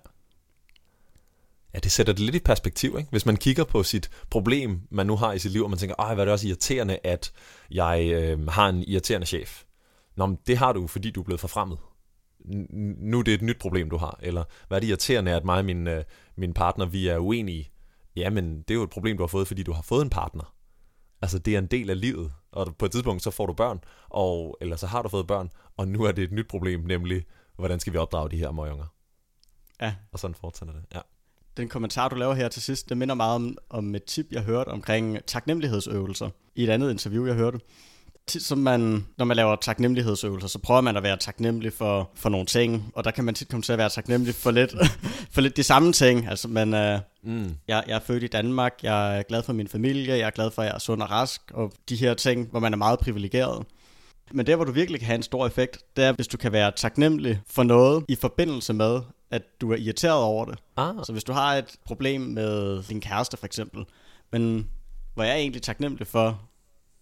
Ja, 1.74 1.78
det 1.78 1.92
sætter 1.92 2.12
det 2.12 2.22
lidt 2.22 2.36
i 2.36 2.38
perspektiv, 2.38 2.96
ikke? 2.98 3.10
Hvis 3.10 3.26
man 3.26 3.36
kigger 3.36 3.64
på 3.64 3.82
sit 3.82 4.10
problem, 4.30 4.80
man 4.90 5.06
nu 5.06 5.16
har 5.16 5.32
i 5.32 5.38
sit 5.38 5.52
liv, 5.52 5.64
og 5.64 5.70
man 5.70 5.78
tænker, 5.78 5.94
ej, 5.98 6.14
hvad 6.14 6.22
er 6.22 6.24
det 6.24 6.32
også 6.32 6.48
irriterende, 6.48 6.98
at 7.04 7.32
jeg 7.70 8.10
øh, 8.12 8.48
har 8.48 8.68
en 8.68 8.82
irriterende 8.82 9.26
chef. 9.26 9.64
Nå, 10.16 10.26
men 10.26 10.38
det 10.46 10.58
har 10.58 10.72
du, 10.72 10.86
fordi 10.86 11.10
du 11.10 11.20
er 11.20 11.24
blevet 11.24 11.40
forfremmet. 11.40 11.78
Nu 12.98 13.18
er 13.18 13.22
det 13.22 13.34
et 13.34 13.42
nyt 13.42 13.58
problem, 13.58 13.90
du 13.90 13.96
har. 13.96 14.18
Eller 14.22 14.44
hvad 14.68 14.78
er 14.78 14.80
det 14.80 14.88
irriterende, 14.88 15.32
at 15.32 15.44
mig 15.44 15.58
og 15.58 15.64
min, 15.64 15.86
øh, 15.86 16.04
min 16.36 16.54
partner, 16.54 16.86
vi 16.86 17.08
er 17.08 17.18
uenige? 17.18 17.70
Jamen, 18.16 18.62
det 18.62 18.70
er 18.70 18.74
jo 18.74 18.82
et 18.82 18.90
problem, 18.90 19.16
du 19.16 19.22
har 19.22 19.28
fået, 19.28 19.46
fordi 19.46 19.62
du 19.62 19.72
har 19.72 19.82
fået 19.82 20.02
en 20.02 20.10
partner. 20.10 20.54
Altså, 21.22 21.38
det 21.38 21.54
er 21.54 21.58
en 21.58 21.66
del 21.66 21.90
af 21.90 22.00
livet. 22.00 22.32
Og 22.52 22.76
på 22.76 22.84
et 22.86 22.92
tidspunkt, 22.92 23.22
så 23.22 23.30
får 23.30 23.46
du 23.46 23.52
børn, 23.52 23.80
og, 24.08 24.58
eller 24.60 24.76
så 24.76 24.86
har 24.86 25.02
du 25.02 25.08
fået 25.08 25.26
børn, 25.26 25.50
og 25.76 25.88
nu 25.88 26.02
er 26.04 26.12
det 26.12 26.24
et 26.24 26.32
nyt 26.32 26.48
problem, 26.48 26.80
nemlig, 26.80 27.24
hvordan 27.56 27.80
skal 27.80 27.92
vi 27.92 27.98
opdrage 27.98 28.30
de 28.30 28.36
her 28.36 28.50
møgunger? 28.50 28.86
Ja. 29.80 29.94
Og 30.12 30.18
sådan 30.18 30.34
fortsætter 30.34 30.74
det, 30.74 30.84
ja. 30.94 31.00
Den 31.58 31.68
kommentar, 31.68 32.08
du 32.08 32.16
laver 32.16 32.34
her 32.34 32.48
til 32.48 32.62
sidst, 32.62 32.88
det 32.88 32.96
minder 32.96 33.14
meget 33.14 33.34
om, 33.34 33.58
om 33.70 33.94
et 33.94 34.04
tip, 34.04 34.26
jeg 34.30 34.42
hørte 34.42 34.68
omkring 34.68 35.18
taknemmelighedsøvelser 35.26 36.30
i 36.54 36.64
et 36.64 36.70
andet 36.70 36.90
interview, 36.90 37.26
jeg 37.26 37.34
hørte 37.34 37.58
tit, 38.28 38.42
som 38.42 38.58
man, 38.58 39.06
når 39.18 39.24
man 39.24 39.36
laver 39.36 39.56
taknemmelighedsøvelser, 39.56 40.48
så 40.48 40.58
prøver 40.58 40.80
man 40.80 40.96
at 40.96 41.02
være 41.02 41.16
taknemmelig 41.16 41.72
for, 41.72 42.10
for 42.14 42.28
nogle 42.28 42.46
ting, 42.46 42.92
og 42.94 43.04
der 43.04 43.10
kan 43.10 43.24
man 43.24 43.34
tit 43.34 43.48
komme 43.48 43.62
til 43.62 43.72
at 43.72 43.78
være 43.78 43.88
taknemmelig 43.88 44.34
for 44.34 44.50
lidt, 44.50 44.74
for 45.34 45.40
lidt 45.40 45.56
de 45.56 45.62
samme 45.62 45.92
ting. 45.92 46.28
Altså, 46.28 46.48
man, 46.48 46.74
uh, 46.74 47.00
mm. 47.32 47.54
jeg, 47.68 47.84
jeg 47.88 47.96
er 47.96 48.00
født 48.00 48.22
i 48.22 48.26
Danmark, 48.26 48.72
jeg 48.82 49.18
er 49.18 49.22
glad 49.22 49.42
for 49.42 49.52
min 49.52 49.68
familie, 49.68 50.18
jeg 50.18 50.26
er 50.26 50.30
glad 50.30 50.50
for, 50.50 50.62
at 50.62 50.66
jeg 50.66 50.74
er 50.74 50.78
sund 50.78 51.02
og 51.02 51.10
rask, 51.10 51.40
og 51.54 51.72
de 51.88 51.96
her 51.96 52.14
ting, 52.14 52.48
hvor 52.50 52.60
man 52.60 52.72
er 52.72 52.78
meget 52.78 52.98
privilegeret. 52.98 53.66
Men 54.32 54.46
der, 54.46 54.56
hvor 54.56 54.64
du 54.64 54.72
virkelig 54.72 55.00
kan 55.00 55.06
have 55.06 55.16
en 55.16 55.22
stor 55.22 55.46
effekt, 55.46 55.78
det 55.96 56.04
er, 56.04 56.12
hvis 56.12 56.28
du 56.28 56.36
kan 56.36 56.52
være 56.52 56.72
taknemmelig 56.76 57.40
for 57.50 57.62
noget 57.62 58.04
i 58.08 58.14
forbindelse 58.14 58.72
med, 58.72 59.00
at 59.30 59.42
du 59.60 59.72
er 59.72 59.76
irriteret 59.76 60.22
over 60.22 60.44
det. 60.44 60.58
Ah. 60.76 60.94
Så 61.04 61.12
hvis 61.12 61.24
du 61.24 61.32
har 61.32 61.54
et 61.54 61.76
problem 61.84 62.20
med 62.20 62.82
din 62.82 63.00
kæreste 63.00 63.36
for 63.36 63.46
eksempel, 63.46 63.84
men 64.32 64.70
hvor 65.14 65.24
jeg 65.24 65.32
er 65.32 65.36
egentlig 65.36 65.62
taknemmelig 65.62 66.06
for, 66.06 66.48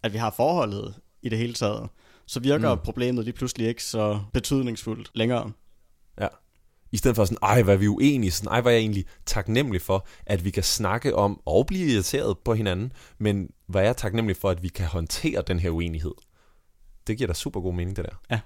at 0.03 0.13
vi 0.13 0.19
har 0.19 0.31
forholdet 0.31 0.95
i 1.23 1.29
det 1.29 1.39
hele 1.39 1.55
taget, 1.55 1.89
så 2.27 2.41
virker 2.41 2.75
mm. 2.75 2.81
problemet 2.85 3.25
lige 3.25 3.35
pludselig 3.35 3.69
ikke 3.69 3.85
så 3.85 4.21
betydningsfuldt 4.33 5.11
længere. 5.15 5.53
Ja. 6.21 6.29
I 6.93 6.97
stedet 6.97 7.17
for 7.17 7.25
sådan, 7.25 7.39
ej, 7.43 7.63
hvad 7.63 7.75
er 7.75 7.79
vi 7.79 7.89
uenige, 7.89 8.31
sådan, 8.31 8.53
ej, 8.53 8.61
hvad 8.61 8.73
er 8.73 8.77
jeg 8.77 8.81
egentlig 8.81 9.05
taknemmelig 9.27 9.83
for, 9.83 10.07
at 10.27 10.45
vi 10.45 10.51
kan 10.51 10.63
snakke 10.63 11.15
om 11.15 11.41
og 11.47 11.67
blive 11.67 11.93
irriteret 11.93 12.39
på 12.39 12.55
hinanden, 12.55 12.93
men 13.19 13.51
hvad 13.67 13.83
er 13.83 13.87
jeg 13.87 13.97
taknemmelig 13.97 14.37
for, 14.37 14.51
at 14.51 14.63
vi 14.63 14.69
kan 14.69 14.87
håndtere 14.87 15.43
den 15.43 15.59
her 15.59 15.71
uenighed? 15.71 16.15
Det 17.07 17.19
giver 17.19 17.27
da 17.27 17.35
super 17.35 17.61
god 17.61 17.75
mening, 17.75 17.97
det 17.97 18.05
der. 18.05 18.17
Ja. 18.31 18.41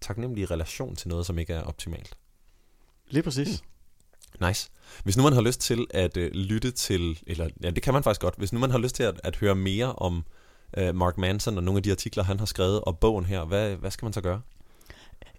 Taknemmelig 0.00 0.42
i 0.42 0.46
relation 0.46 0.96
til 0.96 1.08
noget, 1.08 1.26
som 1.26 1.38
ikke 1.38 1.52
er 1.52 1.62
optimalt. 1.62 2.16
Lige 3.10 3.22
præcis. 3.22 3.62
Mm. 3.62 4.46
Nice. 4.46 4.70
Hvis 5.04 5.16
nu 5.16 5.22
man 5.22 5.32
har 5.32 5.40
lyst 5.40 5.60
til 5.60 5.86
at 5.90 6.16
uh, 6.16 6.22
lytte 6.22 6.70
til, 6.70 7.18
eller 7.26 7.48
ja, 7.62 7.70
det 7.70 7.82
kan 7.82 7.94
man 7.94 8.02
faktisk 8.02 8.20
godt, 8.20 8.34
hvis 8.38 8.52
nu 8.52 8.58
man 8.58 8.70
har 8.70 8.78
lyst 8.78 8.94
til 8.94 9.02
at, 9.02 9.20
at 9.24 9.36
høre 9.36 9.54
mere 9.54 9.92
om 9.92 10.24
uh, 10.80 10.94
Mark 10.94 11.18
Manson 11.18 11.56
og 11.56 11.64
nogle 11.64 11.78
af 11.78 11.82
de 11.82 11.90
artikler, 11.90 12.24
han 12.24 12.38
har 12.38 12.46
skrevet, 12.46 12.80
og 12.80 12.98
bogen 12.98 13.24
her, 13.24 13.44
hvad, 13.44 13.76
hvad 13.76 13.90
skal 13.90 14.06
man 14.06 14.12
så 14.12 14.20
gøre? 14.20 14.40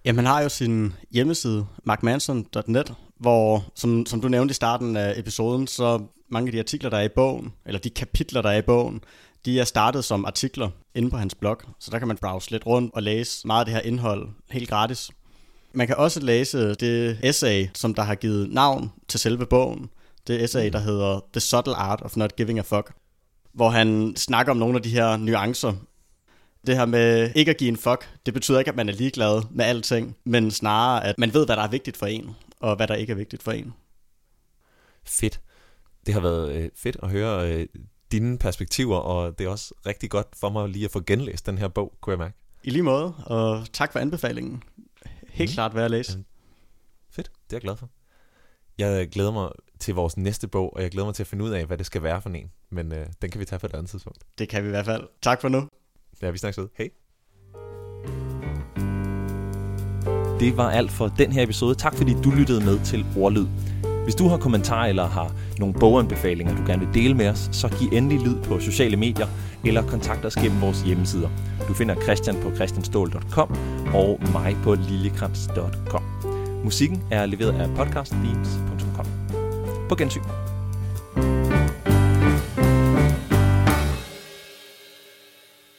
Jamen, 0.06 0.18
han 0.18 0.26
har 0.26 0.42
jo 0.42 0.50
sin 0.50 0.94
hjemmeside, 1.12 1.66
markmanson.net, 1.84 2.94
hvor, 3.18 3.66
som, 3.76 4.06
som 4.06 4.22
du 4.22 4.28
nævnte 4.28 4.52
i 4.52 4.54
starten 4.54 4.98
af 4.98 5.20
episoden, 5.20 5.68
så 5.68 6.06
mange 6.30 6.48
af 6.48 6.52
de 6.52 6.60
artikler, 6.60 6.90
der 6.90 6.98
er 6.98 7.04
i 7.04 7.10
bogen, 7.16 7.54
eller 7.66 7.80
de 7.80 7.90
kapitler, 7.90 8.42
der 8.42 8.50
er 8.50 8.58
i 8.58 8.62
bogen, 8.62 9.04
de 9.46 9.60
er 9.60 9.64
startet 9.64 10.06
som 10.06 10.26
artikler 10.26 10.70
inde 10.96 11.10
på 11.10 11.18
hans 11.18 11.36
blog, 11.36 11.58
så 11.80 11.92
der 11.92 12.00
kan 12.00 12.08
man 12.08 12.18
browse 12.18 12.52
lidt 12.52 12.66
rundt 12.66 12.94
og 12.94 13.04
læse 13.04 13.48
meget 13.48 13.60
af 13.60 13.66
det 13.66 13.74
her 13.74 13.82
indhold 13.82 14.30
helt 14.52 14.70
gratis. 14.70 15.10
Man 15.76 15.88
kan 15.88 15.96
også 15.96 16.20
læse 16.20 16.76
det 16.76 17.20
essay, 17.24 17.68
som 17.76 17.94
der 17.94 18.04
har 18.04 18.16
givet 18.16 18.50
navn 18.50 18.92
til 19.08 19.20
selve 19.20 19.46
bogen. 19.46 19.90
Det 20.28 20.44
essay, 20.44 20.70
der 20.72 20.80
hedder 20.80 21.20
The 21.34 21.40
Subtle 21.40 21.76
Art 21.76 22.02
of 22.02 22.16
Not 22.16 22.36
Giving 22.36 22.60
a 22.60 22.62
Fuck 22.62 22.92
hvor 23.56 23.70
han 23.70 24.14
snakker 24.16 24.52
om 24.52 24.58
nogle 24.58 24.76
af 24.76 24.82
de 24.82 24.90
her 24.90 25.18
nuancer. 25.18 25.74
Det 26.68 26.76
her 26.76 26.86
med 26.86 27.32
ikke 27.36 27.52
at 27.52 27.58
give 27.58 27.68
en 27.68 27.78
fuck, 27.78 28.10
det 28.26 28.34
betyder 28.34 28.60
ikke, 28.60 28.70
at 28.70 28.76
man 28.76 28.90
er 28.90 28.94
ligeglad 28.94 29.42
med 29.52 29.66
alting, 29.66 30.16
men 30.24 30.52
snarere, 30.52 31.06
at 31.06 31.16
man 31.18 31.34
ved, 31.34 31.46
hvad 31.46 31.56
der 31.56 31.62
er 31.62 31.70
vigtigt 31.70 31.98
for 31.98 32.06
en, 32.06 32.36
og 32.60 32.76
hvad 32.76 32.88
der 32.88 32.96
ikke 32.96 33.12
er 33.12 33.16
vigtigt 33.16 33.44
for 33.44 33.52
en. 33.52 33.74
Fedt. 35.06 35.42
Det 36.06 36.14
har 36.14 36.22
været 36.22 36.56
øh, 36.56 36.70
fedt 36.76 36.98
at 37.04 37.10
høre 37.10 37.54
øh, 37.54 37.68
dine 38.12 38.38
perspektiver, 38.38 38.98
og 38.98 39.40
det 39.40 39.46
er 39.46 39.50
også 39.50 39.74
rigtig 39.86 40.10
godt 40.10 40.28
for 40.40 40.50
mig 40.50 40.70
lige 40.70 40.86
at 40.86 40.92
få 40.92 41.02
genlæst 41.08 41.46
den 41.46 41.58
her 41.58 41.68
bog, 41.68 41.94
kunne 42.02 42.12
jeg 42.12 42.20
mærke. 42.20 42.38
I 42.64 42.70
lige 42.70 42.84
måde, 42.84 43.14
og 43.26 43.66
tak 43.74 43.92
for 43.92 44.00
anbefalingen. 44.00 44.64
Helt 45.36 45.52
mm. 45.52 45.54
klart 45.54 45.76
værd 45.76 45.86
at 45.86 45.92
læse. 45.92 46.24
Fedt, 47.10 47.28
det 47.28 47.54
er 47.54 47.58
jeg 47.58 47.62
glad 47.62 47.76
for. 47.76 47.90
Jeg 48.78 49.10
glæder 49.10 49.32
mig 49.32 49.50
til 49.80 49.96
vores 49.96 50.18
næste 50.18 50.48
bog, 50.48 50.74
og 50.76 50.82
jeg 50.82 50.92
glæder 50.92 51.06
mig 51.06 51.16
til 51.16 51.24
at 51.24 51.28
finde 51.28 51.46
ud 51.46 51.50
af, 51.50 51.66
hvad 51.66 51.78
det 51.78 51.86
skal 51.86 52.04
være 52.04 52.22
for 52.22 52.30
en. 52.30 52.52
Men 52.70 52.92
øh, 52.92 53.06
den 53.22 53.32
kan 53.32 53.40
vi 53.40 53.46
tage 53.46 53.60
på 53.60 53.66
et 53.66 53.74
andet 53.74 53.90
tidspunkt. 53.90 54.20
Det 54.38 54.50
kan 54.50 54.64
vi 54.64 54.68
i 54.68 54.70
hvert 54.70 54.86
fald. 54.86 55.08
Tak 55.22 55.42
for 55.42 55.50
nu. 55.50 55.68
Ja, 56.22 56.32
vi 56.32 56.38
snakkes 56.38 56.58
ved. 56.58 56.68
Hej. 56.78 56.90
Det 60.40 60.58
var 60.58 60.72
alt 60.72 60.92
for 60.92 61.08
den 61.08 61.32
her 61.32 61.44
episode. 61.44 61.76
Tak 61.76 61.96
fordi 61.96 62.14
du 62.24 62.30
lyttede 62.30 62.66
med 62.66 62.86
til 62.86 63.06
Ordlyd. 63.18 63.48
Hvis 64.06 64.16
du 64.16 64.28
har 64.28 64.38
kommentarer 64.38 64.90
eller 64.90 65.06
har 65.08 65.32
nogle 65.60 65.74
boganbefalinger, 65.74 66.56
du 66.56 66.62
gerne 66.68 66.86
vil 66.86 67.04
dele 67.04 67.14
med 67.14 67.30
os, 67.30 67.50
så 67.52 67.68
giv 67.80 67.90
endelig 67.92 68.28
lyd 68.28 68.36
på 68.44 68.60
sociale 68.60 68.98
medier 68.98 69.28
eller 69.64 69.82
kontakt 69.88 70.26
os 70.26 70.36
gennem 70.36 70.62
vores 70.62 70.82
hjemmesider. 70.82 71.30
Du 71.68 71.74
finder 71.74 71.96
Christian 72.02 72.36
på 72.42 72.56
christianstål.com 72.56 73.58
og 73.94 74.20
mig 74.34 74.58
på 74.64 74.76
liljekrans.com. 74.76 76.04
Musikken 76.64 77.04
er 77.12 77.26
leveret 77.26 77.62
af 77.62 77.76
podcastthemes.com. 77.76 79.06
På 79.90 79.96
gensyn. 79.96 80.45